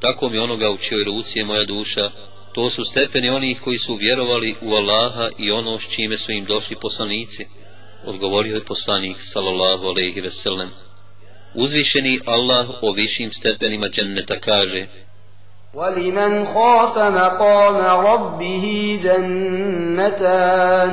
[0.01, 2.11] tako mi onoga u čijoj ruci je moja duša,
[2.53, 6.45] to su stepeni onih koji su vjerovali u Allaha i ono s čime su im
[6.45, 7.47] došli poslanici,
[8.05, 10.71] odgovorio je poslanik sallallahu alaihi ve sellem.
[11.55, 14.87] Uzvišeni Allah o višim stepenima dženneta kaže
[15.75, 17.77] وَلِمَنْ خَافَ مَقَامَ
[18.11, 18.65] رَبِّهِ
[19.03, 20.93] جَنَّتَانِ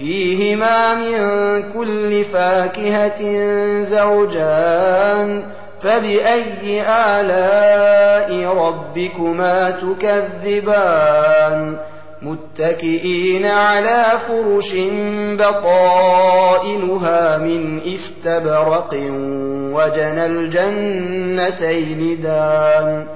[0.00, 3.22] فيهما من كل فاكهة
[3.82, 5.42] زوجان
[5.80, 11.76] فبأي آلاء ربكما تكذبان
[12.22, 14.74] متكئين على فرش
[15.38, 18.94] بطائنها من استبرق
[19.74, 23.06] وجنى الجنتين دان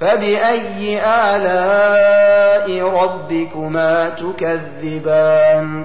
[0.00, 5.84] فبأي آلاء ربكما تكذبان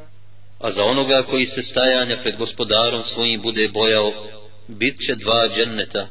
[0.61, 4.13] a za onoga koji se stajanja pred gospodarom svojim bude bojao,
[4.67, 6.07] bit će dva dženneta,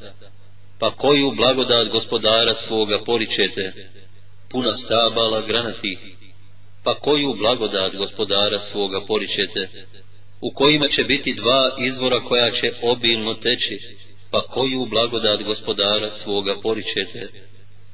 [0.79, 3.89] pa koju blagodat gospodara svoga poričete,
[4.49, 5.99] puna stabala granatih,
[6.83, 9.69] pa koju blagodat gospodara svoga poričete,
[10.41, 13.97] u kojima će biti dva izvora koja će obilno teći,
[14.31, 17.29] pa koju blagodat gospodara svoga poričete,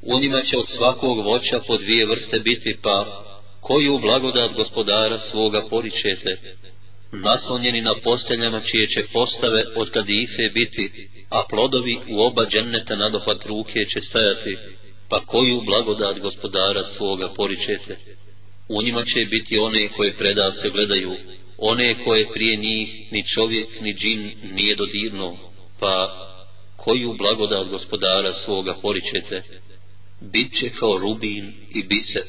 [0.03, 3.26] u njima će od svakog voća po dvije vrste biti, pa
[3.67, 6.37] koju blagodat gospodara svoga poričete,
[7.13, 13.47] naslonjeni na posteljama čije će postave od kadife biti, a plodovi u oba dženneta nadohvat
[13.47, 14.57] ruke će stajati,
[15.09, 17.97] pa koju blagodat gospodara svoga poričete?
[18.69, 21.17] U njima će biti one koje preda se gledaju,
[21.59, 25.37] one koje prije njih ni čovjek ni džin nije dodirno,
[25.79, 25.97] pa
[26.77, 29.43] koju blagodat gospodara svoga poričete?
[30.21, 32.23] Bit će kao rubin i biser.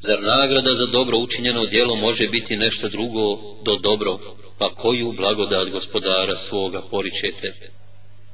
[0.00, 4.18] Zar nagrada za dobro učinjeno djelo može biti nešto drugo do dobro,
[4.58, 7.52] pa koju blagodat gospodara svoga poričete?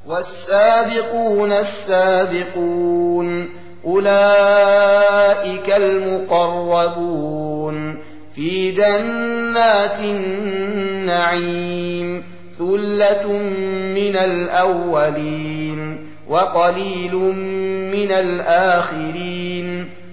[0.06, 3.48] والسابقون السابقون
[3.84, 7.36] أولئك المقربون
[8.34, 10.00] في جنات
[10.80, 11.56] النعيم
[12.58, 13.32] ثلة
[13.98, 15.98] من الأولين
[16.28, 17.14] وقليل
[17.94, 19.95] من الآخرين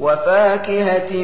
[0.00, 1.16] وفاكهة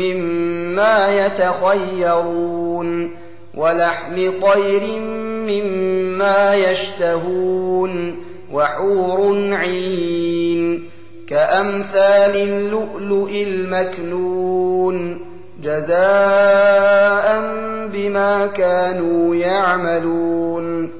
[0.00, 3.10] مما يتخيرون
[3.54, 5.00] ولحم طير
[5.48, 8.16] مما يشتهون
[8.52, 10.88] وحور عين
[11.28, 15.20] كأمثال اللؤلؤ المكنون
[15.62, 17.40] جزاء
[17.92, 20.90] بما كانوا يعملون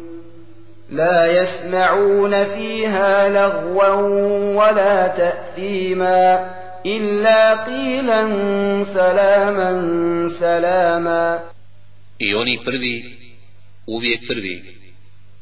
[0.90, 3.94] لا يسمعون فيها لغوا
[4.54, 8.23] ولا تأثيما إلا قيلا
[8.83, 9.71] سلاما
[10.27, 11.39] سلاما
[12.19, 13.15] I oni prvi,
[13.87, 14.63] uvijek prvi,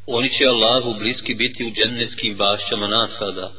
[0.07, 3.51] oni će Allahu bliski biti u džennetskim bašćama nasada.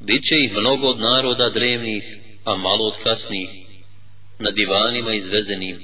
[0.00, 3.48] Biće ih mnogo od naroda drevnih, a malo od kasnih,
[4.38, 5.80] na divanima izvezenim.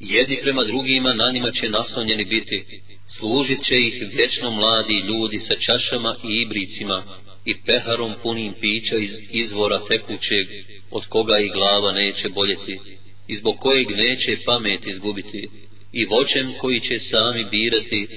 [0.00, 5.54] Jedni prema drugima na njima će naslonjeni biti, služit će ih vječno mladi ljudi sa
[5.54, 7.04] čašama i ibricima
[7.45, 10.47] i peharom punim pića iz izvora tekućeg,
[10.91, 12.79] od koga i glava neće boljeti,
[13.27, 15.49] i zbog kojeg neće pamet izgubiti,
[15.93, 18.07] i voćem koji će sami birati,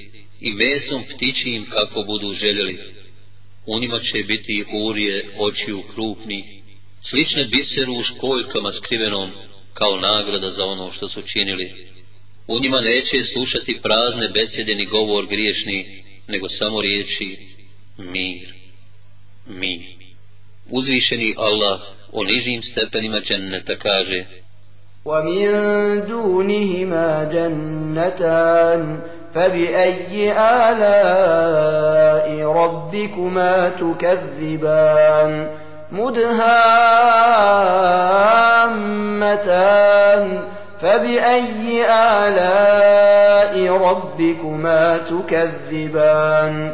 [0.41, 2.77] i mesom ptičijim kako budu željeli.
[3.65, 6.45] U njima će biti hurije očiju krupnih,
[7.01, 9.31] slične biseru u školjkama skrivenom,
[9.73, 11.73] kao nagrada za ono što su činili.
[12.47, 17.37] U njima neće slušati prazne besede ni govor griješni, nego samo riječi
[17.97, 18.54] mir,
[19.47, 19.81] mir.
[20.69, 21.79] Uzvišeni Allah
[22.11, 24.25] o nižim stepenima dženneta kaže
[25.05, 25.49] ومن
[26.07, 28.99] دونهما جنتان
[29.33, 30.31] فبأي
[30.71, 35.47] آلاء ربكما تكذبان
[35.91, 36.45] مدهامتان
[40.79, 46.73] فبأي آلاء ربكما تكذبان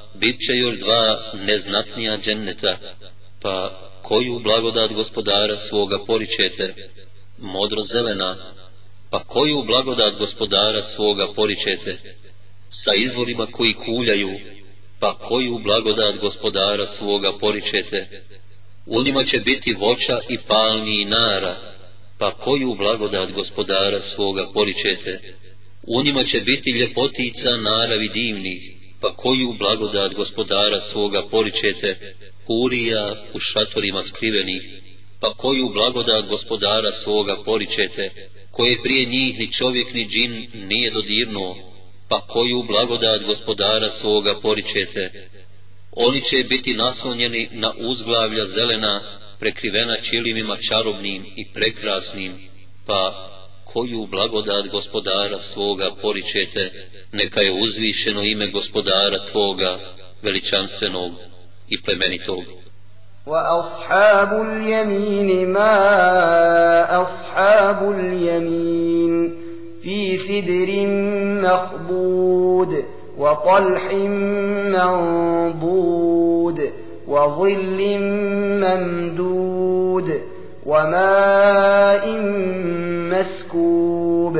[0.21, 2.77] bit će još dva neznatnija dženneta,
[3.41, 3.53] pa
[4.01, 6.89] koju blagodat gospodara svoga poričete,
[7.37, 8.53] modro zelena,
[9.09, 11.97] pa koju blagodat gospodara svoga poričete,
[12.69, 14.39] sa izvorima koji kuljaju,
[14.99, 18.21] pa koju blagodat gospodara svoga poričete,
[18.85, 21.55] u njima će biti voća i palmi i nara,
[22.17, 25.19] pa koju blagodat gospodara svoga poričete,
[25.83, 32.15] U njima će biti ljepotica naravi divnih, pa koju blagodat gospodara svoga poričete,
[32.47, 34.61] hurija u šatorima skrivenih,
[35.19, 41.57] pa koju blagodat gospodara svoga poričete, koje prije njih ni čovjek ni džin nije dodirnuo,
[42.07, 45.27] pa koju blagodat gospodara svoga poričete.
[45.91, 52.33] Oni će biti naslonjeni na uzglavlja zelena, prekrivena čilimima čarobnim i prekrasnim,
[52.85, 53.27] pa
[53.63, 59.77] koju blagodat gospodara svoga poričete, neka je uzvišeno ime gospodara tvoga,
[60.23, 61.11] veličanstvenog
[61.69, 62.43] i plemenitog.
[63.25, 69.35] وأصحاب اليمين ما أصحاب اليمين
[69.83, 70.85] في سدر
[71.45, 72.85] مخضود
[73.17, 73.93] وطلح
[74.73, 76.59] منضود
[77.07, 77.97] وظل
[78.63, 80.21] ممدود
[80.65, 82.17] وماء
[83.11, 84.39] مسكوب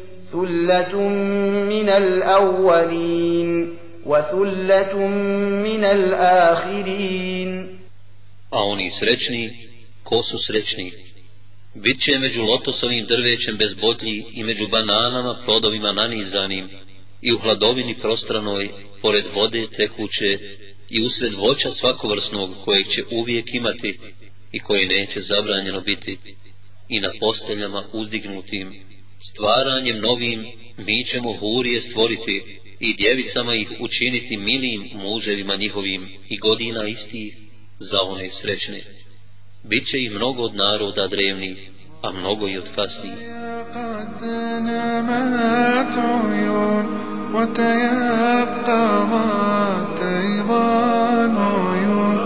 [0.32, 0.98] ثلة
[1.68, 3.76] من الأولين
[4.06, 4.94] وثلة
[5.66, 7.76] من الآخرين
[8.50, 9.50] a oni srećni,
[10.02, 10.92] ko su srećni?
[11.74, 16.68] Bit među lotosovim drvećem bez bodlji i među bananama plodovima nanizanim
[17.22, 18.68] i u hladovini prostranoj,
[19.02, 20.38] pored vode tekuće
[20.90, 23.98] i usred voća svakovrsnog kojeg će uvijek imati
[24.52, 26.18] i koje neće zabranjeno biti
[26.88, 28.74] i na posteljama uzdignutim,
[29.20, 30.46] stvaranjem novim
[30.76, 37.36] mi ćemo hurije stvoriti i djevicama ih učiniti milim muževima njihovim i godina istih
[37.78, 38.80] za one srećne.
[39.62, 41.70] Biće ih mnogo od naroda drevnih,
[42.02, 43.14] a mnogo i od kasnijih.
[47.36, 48.72] وتيقظت
[50.02, 50.66] أيضا
[51.72, 52.18] عيون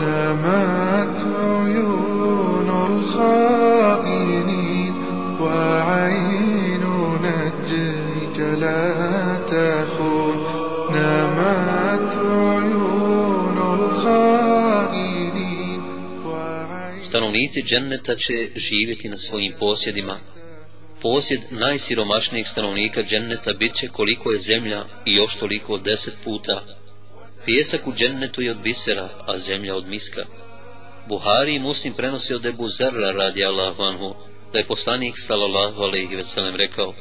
[0.00, 3.77] نامت عيون الخائنين
[17.39, 20.19] Stanovnici dženneta će živjeti na svojim posjedima,
[21.01, 26.63] posjed najsiromašnijeg stanovnika dženneta bit će koliko je zemlja i još toliko od deset puta.
[27.45, 30.25] Pjesak u džennetu je od bisera, a zemlja od miska.
[31.07, 34.15] Buhari i muslim prenosi od Ebu Zerra radi Allahu anhu,
[34.53, 36.93] da je poslanik sallallahu alaihi veselem rekao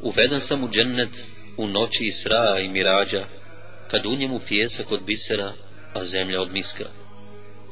[0.00, 1.26] Uveden sam u džennet
[1.56, 3.24] u noći Israa i Mirađa,
[3.90, 5.52] kad u njemu pjesak od bisera,
[5.94, 6.84] a zemlja od miska.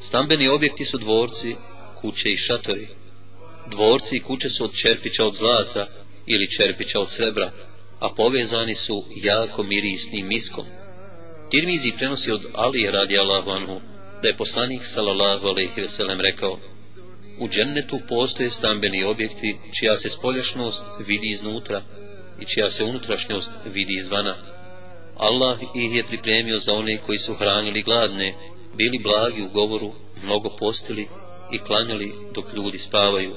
[0.01, 1.55] Stambeni objekti su dvorci,
[2.01, 2.87] kuće i šatori,
[3.67, 5.87] Dvorci i kuće su od čerpića od zlata
[6.25, 7.51] ili čerpića od srebra,
[7.99, 10.65] a povezani su jako mirisnim miskom.
[11.49, 13.81] Tirmizi prenosi od Ali radi Allahu anhu,
[14.21, 16.59] da je poslanik sallallahu alaihi veselem rekao
[17.39, 21.83] U džennetu postoje stambeni objekti čija se spoljašnost vidi iznutra
[22.41, 24.35] i čija se unutrašnjost vidi izvana.
[25.17, 28.33] Allah ih je pripremio za one koji su hranili gladne,
[28.77, 31.07] bili blagi u govoru, mnogo postili
[31.51, 33.35] i klanjali dok ljudi spavaju.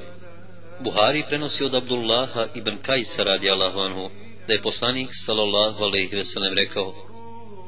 [0.81, 4.11] Buhari prenosi od Abdullaha ibn Kajsa radi Allahu anhu,
[4.47, 6.95] da je poslanik sallallahu alaihi veselem rekao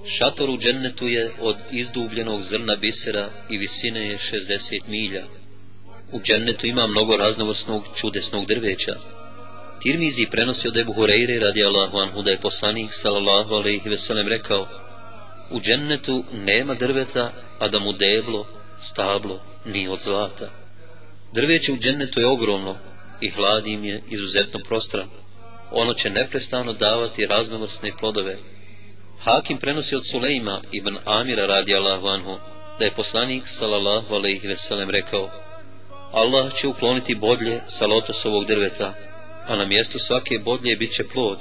[0.06, 5.24] Šator u džennetu je od izdubljenog zrna bisera i visine je 60 milja.
[6.12, 8.96] U džennetu ima mnogo raznovrsnog čudesnog drveća.
[9.82, 14.68] Tirmizi prenosi od Ebu Hureyre radi Allahu anhu da je poslanik sallallahu alaihi veselem rekao
[15.50, 18.46] U džennetu nema drveta, a da mu deblo,
[18.80, 20.50] stablo, ni od zlata.
[21.32, 22.76] Drveće u džennetu je ogromno,
[23.20, 25.08] i hlad im je izuzetno prostran.
[25.70, 28.36] Ono će neprestano davati raznovrsne plodove.
[29.20, 32.38] Hakim prenosi od Sulejma ibn Amira radi Allahu anhu,
[32.78, 35.30] da je poslanik sallallahu alaihi veselem rekao
[36.12, 38.94] Allah će ukloniti bodlje sa lotosovog drveta,
[39.46, 41.38] a na mjestu svake bodlje bit će plod.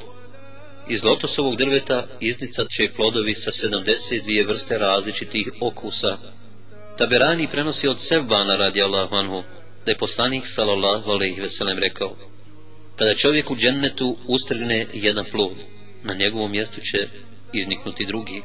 [0.90, 6.18] Iz lotosovog drveta iznicat će plodovi sa 72 vrste različitih okusa.
[6.98, 9.44] Taberani prenosi od Sevbana radi Allahu anhu,
[9.86, 12.16] da je poslanik sallallahu alejhi ve sellem rekao
[12.96, 15.58] kada čovjek u džennetu ustrgne jedan plod
[16.04, 17.08] na njegovom mjestu će
[17.54, 18.42] izniknuti drugi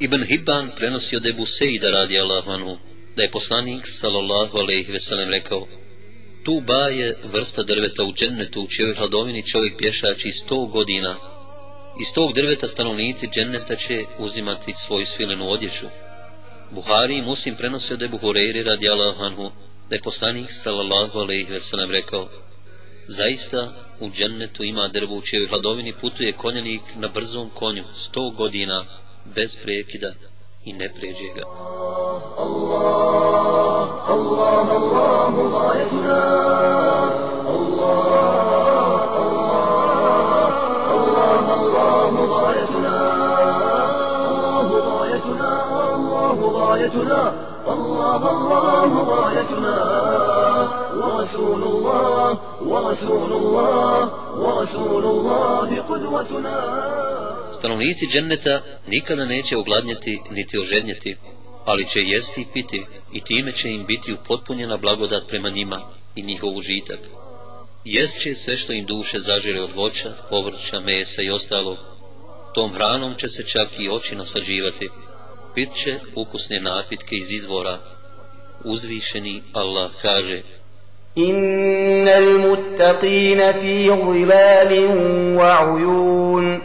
[0.00, 2.78] Ibn Hibban prenosi od Ebu Sejda radi Allahu anhu
[3.16, 5.66] da je poslanik sallallahu alejhi ve sellem rekao
[6.44, 11.16] tu ba je vrsta drveta u džennetu u čijoj hladovini čovjek pješači sto godina
[12.00, 15.86] Iz tog drveta stanovnici dženneta će uzimati svoju svilenu odjeću.
[16.72, 19.50] Buhari i Muslim prenose od Ebu Hureyri radi Allahanhu,
[19.88, 22.28] da je poslanik sallallahu alaihi ve sellem rekao,
[23.08, 28.84] zaista u džennetu ima drvo u čijoj hladovini putuje konjanik na brzom konju sto godina
[29.24, 30.12] bez prekida
[30.64, 31.42] i ne pređe ga.
[32.38, 33.12] Allah,
[34.08, 34.52] Allah,
[46.91, 47.21] غايتنا
[47.67, 49.77] الله الله غايتنا
[51.01, 52.29] ورسول الله
[52.71, 53.99] ورسول الله
[54.43, 56.57] ورسول الله قدوتنا
[57.57, 61.17] Stanovnici dženneta nikada neće ogladnjeti niti ožednjeti,
[61.65, 65.81] ali će jesti i piti i time će im biti upotpunjena blagodat prema njima
[66.15, 66.99] i njihov užitak.
[67.85, 71.77] Jest će sve što im duše zažele od voća, povrća, mesa i ostalog.
[72.55, 74.89] Tom hranom će se čak i oči nasađivati,
[75.54, 77.78] pit će ukusne napitke iz izvora.
[78.64, 80.42] Uzvišeni Allah kaže
[81.14, 84.96] Innal muttaqina fi zilalin
[85.36, 86.60] wa uyun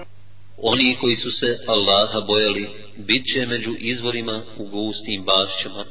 [0.57, 5.85] Oni koji su se Allaha bojali bit će među izvorima u gustim bašćama.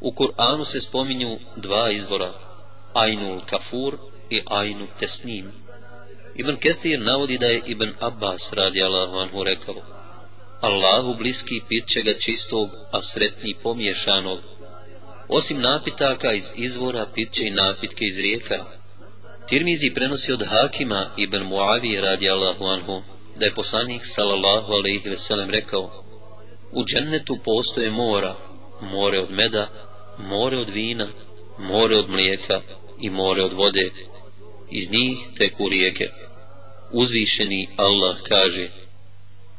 [0.00, 2.32] U Kur'anu se spominju dva izvora,
[2.94, 3.96] Ainul Kafur
[4.30, 5.52] i Ainul Tesnim.
[6.34, 9.74] Ibn Kethir navodi da je Ibn Abbas radi Allahu anhu rekao
[10.60, 14.38] Allahu bliski pit će ga čistog, a sretni pomiješanog.
[15.28, 18.64] Osim napitaka iz izvora, pit će i napitke iz rijeka.
[19.48, 23.02] Tirmizi prenosi od Hakima ibn Muavi radi Allahu anhu,
[23.36, 26.04] da je poslanik sallallahu alaihi veselem rekao,
[26.72, 28.36] u džennetu postoje mora,
[28.80, 29.68] more od meda,
[30.18, 31.06] more od vina,
[31.58, 32.60] more od mlijeka
[33.00, 33.90] i more od vode.
[34.70, 36.10] Iz njih teku rijeke.
[36.92, 38.68] Uzvišeni Allah kaže,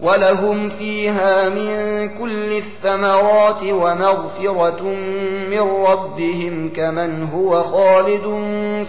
[0.00, 4.82] ولهم فيها من كل الثمرات ومغفرة
[5.50, 8.22] من ربهم كمن هو خالد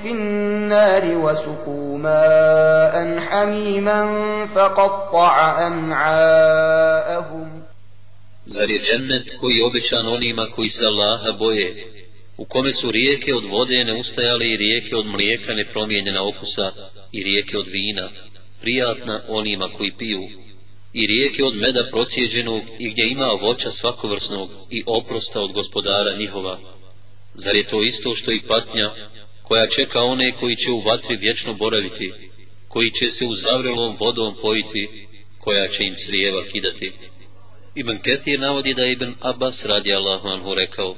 [0.04, 4.02] في النار وسقوا ماء حميما
[4.46, 7.66] فقطع أمعاءهم
[8.48, 11.76] Zar je džennet koji je obećan onima koji se Allaha boje,
[12.38, 16.72] u kome su rijeke od vode neustajale i rijeke od mlijeka nepromijenjena okusa
[17.12, 18.10] i rijeke od vina,
[18.62, 20.30] prijatna onima koji piju,
[20.96, 26.60] i rijeke od meda procijeđenog i gdje ima voća svakovrsnog i oprosta od gospodara njihova.
[27.34, 28.92] Zar je to isto što i patnja
[29.44, 32.14] koja čeka one koji će u vatri vječno boraviti,
[32.68, 35.08] koji će se u zavrelom vodom pojiti,
[35.40, 36.92] koja će im crijeva kidati.
[37.76, 40.96] Ibn Ketir navodi da Ibn Abbas radi Allahu anhu rekao,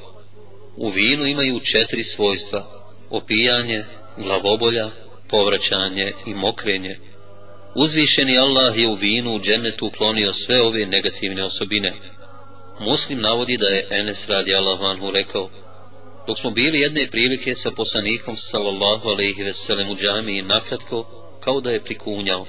[0.76, 3.86] u vinu imaju četiri svojstva, opijanje,
[4.18, 4.90] glavobolja,
[5.28, 6.98] povraćanje i mokrenje,
[7.80, 11.94] Uzvišeni Allah je u vinu u džennetu uklonio sve ove negativne osobine.
[12.80, 15.50] Muslim navodi da je Enes radi Allah anhu rekao,
[16.28, 21.06] dok smo bili jedne prilike sa poslanikom sallallahu alaihi veselem u džamiji nakratko,
[21.40, 22.46] kao da je prikunjao,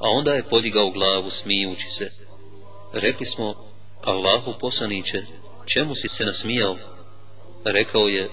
[0.00, 2.10] a onda je podigao glavu smijući se.
[2.92, 3.54] Rekli smo,
[4.04, 5.22] Allahu poslaniće,
[5.66, 6.76] čemu si se nasmijao?
[7.64, 8.28] Rekao je,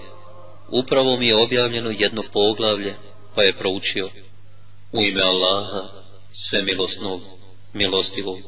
[0.68, 2.94] upravo mi je objavljeno jedno poglavlje,
[3.34, 4.08] pa je proučio,
[4.92, 6.01] u ime Allaha,
[6.32, 7.22] sve milosnog,
[7.72, 8.38] milostivog.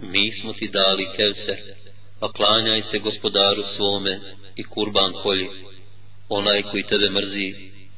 [0.00, 1.56] Mi smo ti dali kevser,
[2.20, 4.20] pa klanjaj se gospodaru svome
[4.56, 5.48] i kurban kolji.
[6.28, 7.54] Onaj koji tebe mrzi,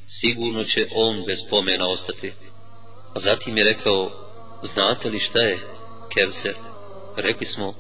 [0.07, 2.33] sigurno će on bez pomena ostati.
[3.15, 4.11] A zatim je rekao,
[4.63, 5.59] znate li šta je
[6.15, 6.55] kevser?
[7.17, 7.75] Rekli smo,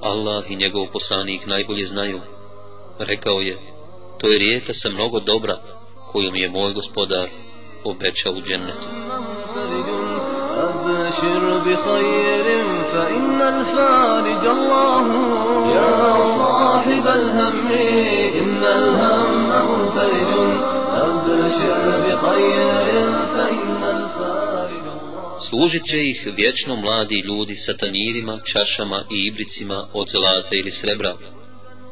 [0.00, 2.20] Allah i njegov poslanik najbolje znaju.
[2.98, 3.56] Rekao je,
[4.18, 5.62] to je rijeka sa mnogo dobra,
[6.12, 7.28] koju mi je moj gospodar
[7.84, 8.86] obećao u džennetu.
[11.09, 12.45] أبشر بخير
[12.93, 15.05] فإن الفارج الله
[15.75, 17.67] يا صاحب الهم
[18.41, 20.31] إن الهم منفرج
[20.93, 24.85] أبشر بخير فإن الفارج
[25.39, 31.15] Služit će ih vječno mladi ljudi sa tanjirima, čašama i ibricima od zlata ili srebra.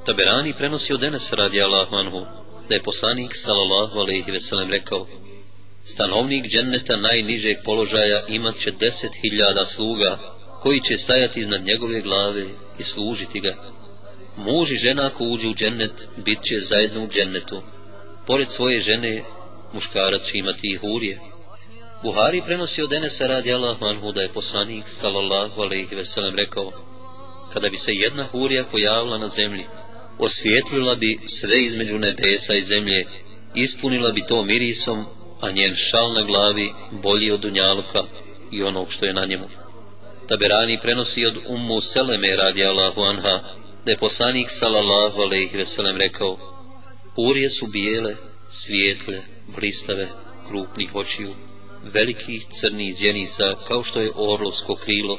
[0.05, 2.25] Taberani prenosi od Enes radi Allahu anhu,
[2.69, 5.07] da je poslanik sallallahu alaihi veselem rekao,
[5.92, 10.18] stanovnik dženneta najnižeg položaja imat će deset hiljada sluga,
[10.62, 12.44] koji će stajati iznad njegove glave
[12.78, 13.54] i služiti ga.
[14.36, 17.62] Muž i žena ako uđu u džennet, bit će zajedno u džennetu.
[18.26, 19.22] Pored svoje žene,
[19.72, 21.20] muškarac će imati i hurije.
[22.02, 26.72] Buhari prenosi od Enesa radi Allah manhu da je poslanik sallallahu alaihi veselem rekao
[27.52, 29.64] kada bi se jedna hurija pojavila na zemlji
[30.18, 33.04] osvijetlila bi sve između nebesa i zemlje
[33.54, 35.06] ispunila bi to mirisom
[35.40, 38.02] a njen šal na glavi bolji od dunjaluka
[38.52, 39.48] i onog što je na njemu
[40.28, 43.40] Taberani prenosi od Ummu Seleme radi Allahu anha
[43.84, 46.38] da je poslanik sallallahu alaihi veselem rekao
[47.16, 48.14] Urije su bijele,
[48.48, 50.08] svijetle, blistave,
[50.48, 51.34] krupnih očiju
[51.82, 55.18] velikih crnih zjenica kao što je orlovsko krilo.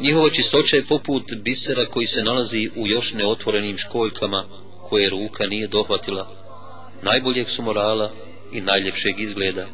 [0.00, 4.44] Njihova čistoća je poput bisera koji se nalazi u još neotvorenim školjkama
[4.88, 6.30] koje ruka nije dohvatila.
[7.02, 8.12] Najboljeg su morala
[8.52, 9.66] i najljepšeg izgleda.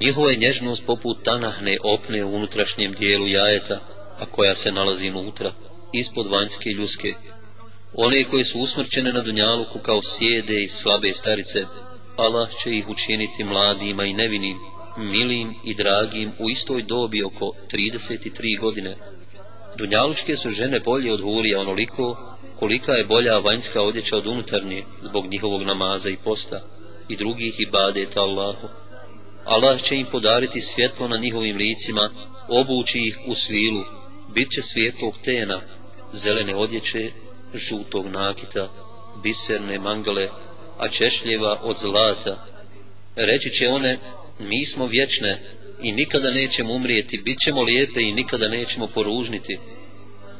[0.00, 3.80] Njihova je nježnost poput tanahne opne u unutrašnjem dijelu jajeta,
[4.18, 5.52] a koja se nalazi unutra,
[5.92, 7.14] ispod vanjske ljuske.
[7.94, 11.64] One koje su usmrćene na dunjaluku kao sjede i slabe starice,
[12.16, 14.58] Allah će ih učiniti mladima i nevinim,
[14.96, 18.96] milim i dragim u istoj dobi oko 33 godine.
[19.76, 25.26] Dunjalučke su žene bolje od hurija onoliko kolika je bolja vanjska odjeća od unutarnje zbog
[25.26, 26.60] njihovog namaza i posta
[27.08, 28.68] i drugih ibadeta Allahu.
[29.44, 32.10] Allah će im podariti svjetlo na njihovim licima,
[32.48, 33.84] obući ih u svilu,
[34.34, 35.60] bit će svjetlog tena,
[36.12, 37.10] zelene odjeće,
[37.54, 38.68] žutog nakita,
[39.22, 40.28] biserne mangale,
[40.78, 42.46] a češljeva od zlata.
[43.16, 43.98] Reći će one,
[44.38, 45.42] mi smo vječne
[45.82, 49.58] i nikada nećemo umrijeti, bit ćemo lijepe i nikada nećemo poružniti.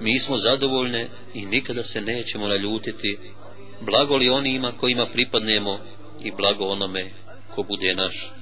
[0.01, 3.19] Mi smo zadovoljne i nikada se nećemo naljutiti.
[3.81, 5.81] Blago li onima kojima pripadnemo
[6.21, 7.11] i blago onome
[7.55, 8.33] ko bude naš.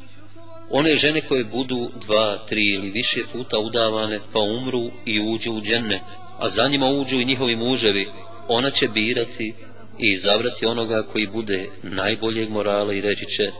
[0.71, 5.61] One žene koje budu dva, tri ili više puta udavane pa umru i uđu u
[5.61, 6.01] dženne,
[6.39, 8.07] a za njima uđu i njihovi muževi,
[8.49, 9.55] ona će birati
[9.99, 13.51] i izabrati onoga koji bude najboljeg morala i reći će,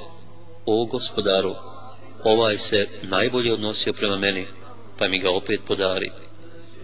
[0.67, 1.55] o gospodaru,
[2.25, 4.47] ovaj se najbolje odnosio prema meni,
[4.99, 6.11] pa mi ga opet podari.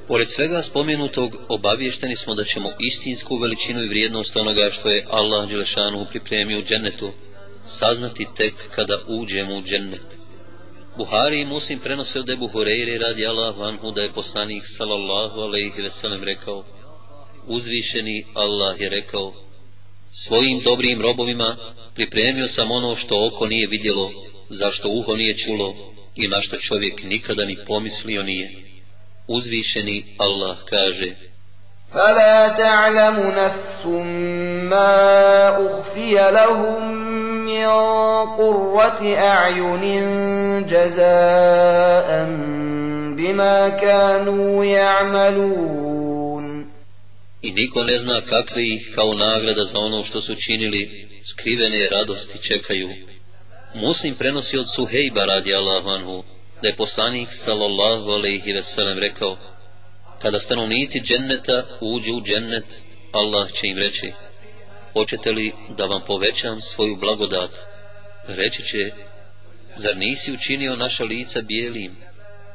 [0.08, 5.48] Pored svega spomenutog, obavješteni smo da ćemo istinsku veličinu i vrijednost onoga što je Allah
[5.48, 7.12] Đelešanu pripremio u džennetu,
[7.64, 10.16] saznati tek kada uđemo u džennet.
[10.96, 15.82] Buhari i Muslim prenose od Ebu Horeire radi Allah anhu da je poslanik sallallahu alaihi
[15.82, 16.64] veselem rekao
[17.46, 19.34] Uzvišeni Allah je rekao
[20.10, 21.56] Svojim dobrim robovima
[21.94, 24.12] pripremio sam ono što oko nije vidjelo
[24.48, 25.76] zašto uho nije čulo
[26.14, 28.65] i na što čovjek nikada ni pomislio nije
[29.27, 31.15] Uzvišeni Allah kaže
[31.93, 33.85] فلا تعلم نفس
[34.71, 34.95] ما
[35.67, 36.91] أخفي لهم
[37.45, 37.67] من
[38.37, 39.85] قرة أعين
[40.65, 42.25] جزاء
[43.17, 45.91] بما كانوا يعملون
[47.43, 52.43] I niko ne zna kakve ih kao nagrada za ono što su činili skrivene radosti
[52.43, 52.89] čekaju
[53.73, 56.23] Muslim prenosi od Suhejba radi Allahu anhu,
[56.62, 59.36] da je poslanik sallallahu alaihi ve sellem rekao,
[60.18, 62.64] kada stanovnici dženneta uđu u džennet,
[63.12, 64.12] Allah će im reći,
[64.92, 67.50] hoćete li da vam povećam svoju blagodat?
[68.28, 68.90] Reći će,
[69.76, 71.96] zar nisi učinio naša lica bijelim?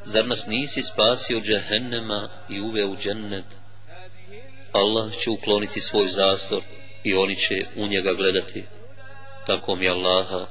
[0.06, 3.46] Zar nas nisi spasio džehennema i uveo u džennet?
[4.72, 6.62] Allah će ukloniti svoj zastor
[7.04, 8.64] i oni će u njega gledati.
[9.48, 10.46] Tako mi Allaha,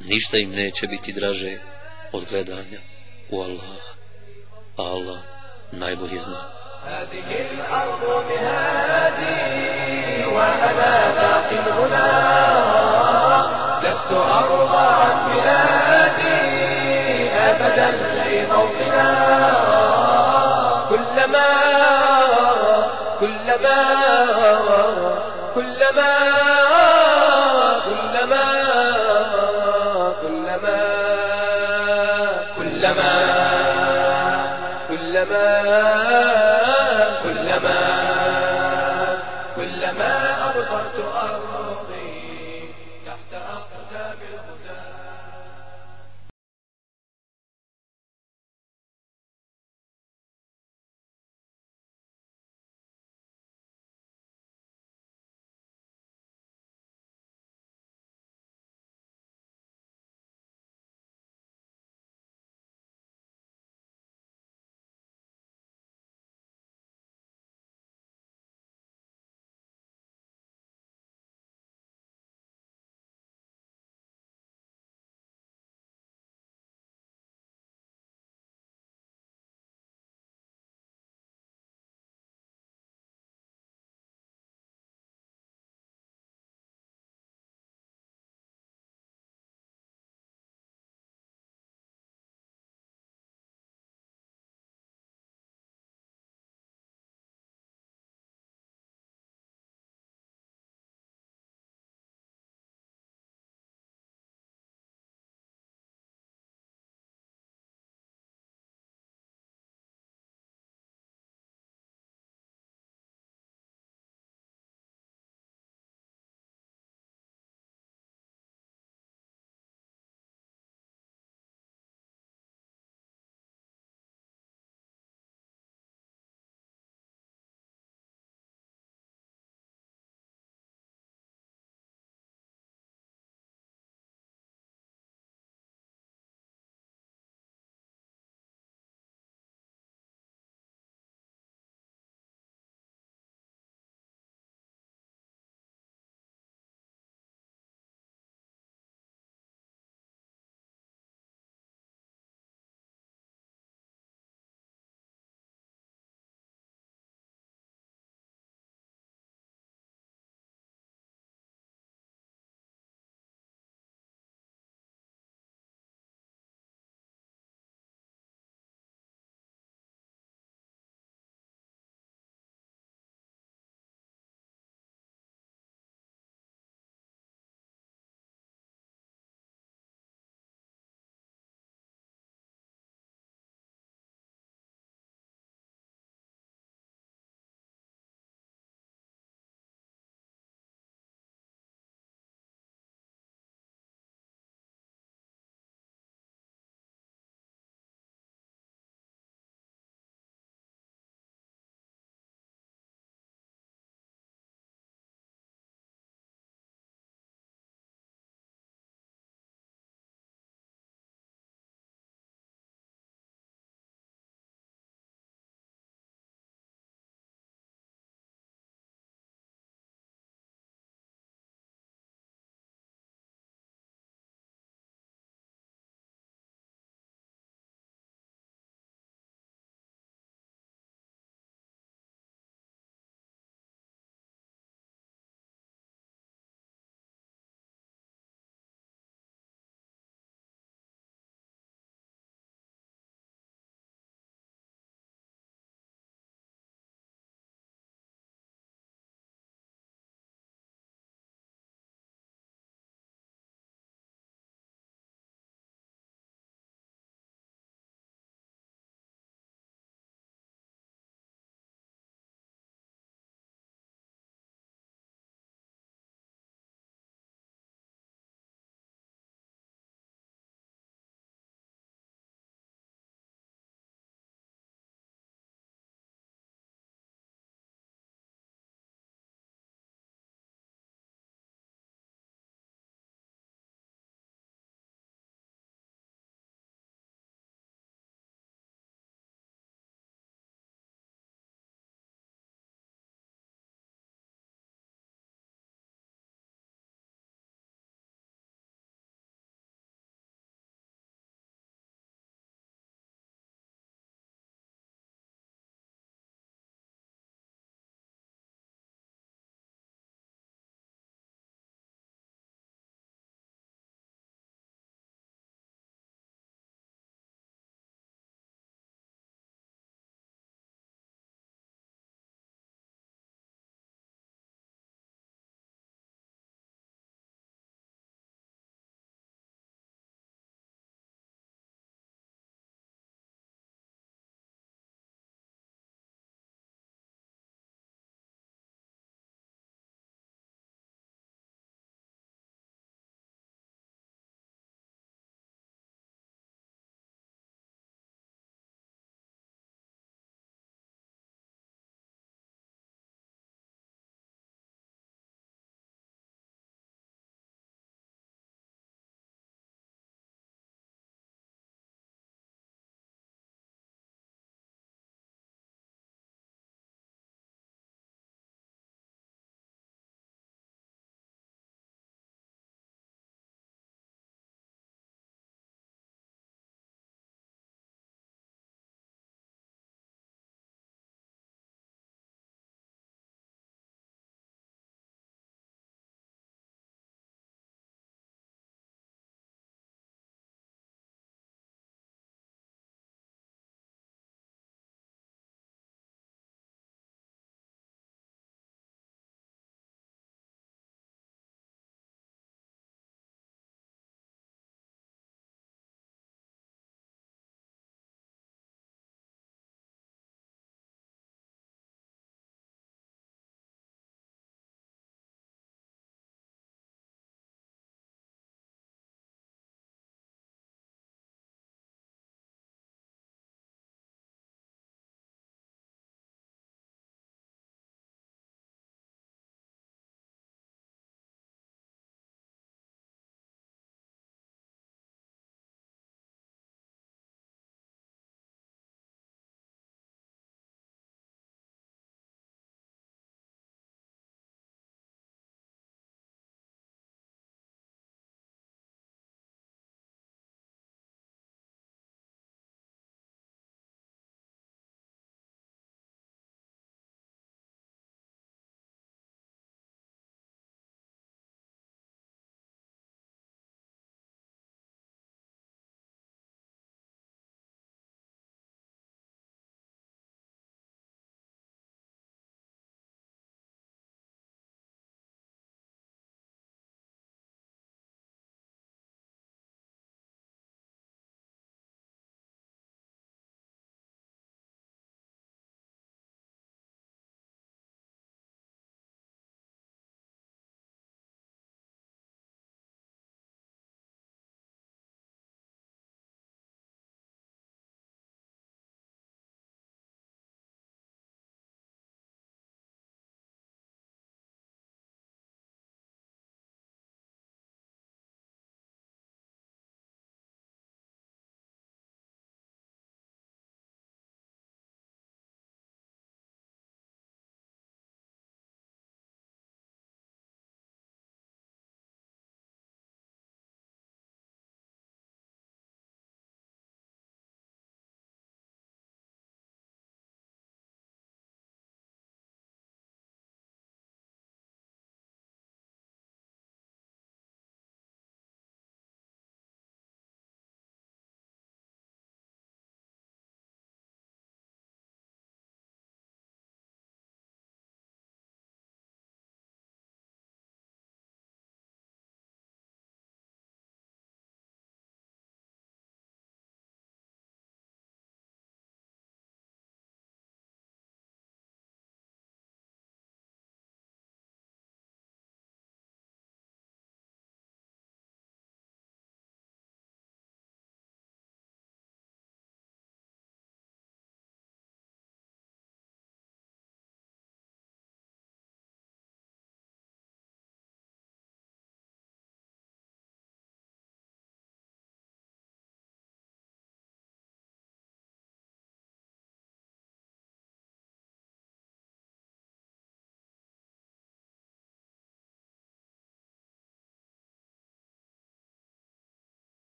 [0.00, 1.58] ništa im neće biti draže
[2.16, 2.80] od gledanja
[3.30, 3.78] u Allaha.
[4.76, 5.18] Allah
[5.72, 6.40] najbolje zna.
[6.86, 9.46] هذه الأرض مهادي
[10.34, 12.10] وأنا باق هنا
[13.82, 15.55] لست أرضى عن بلادي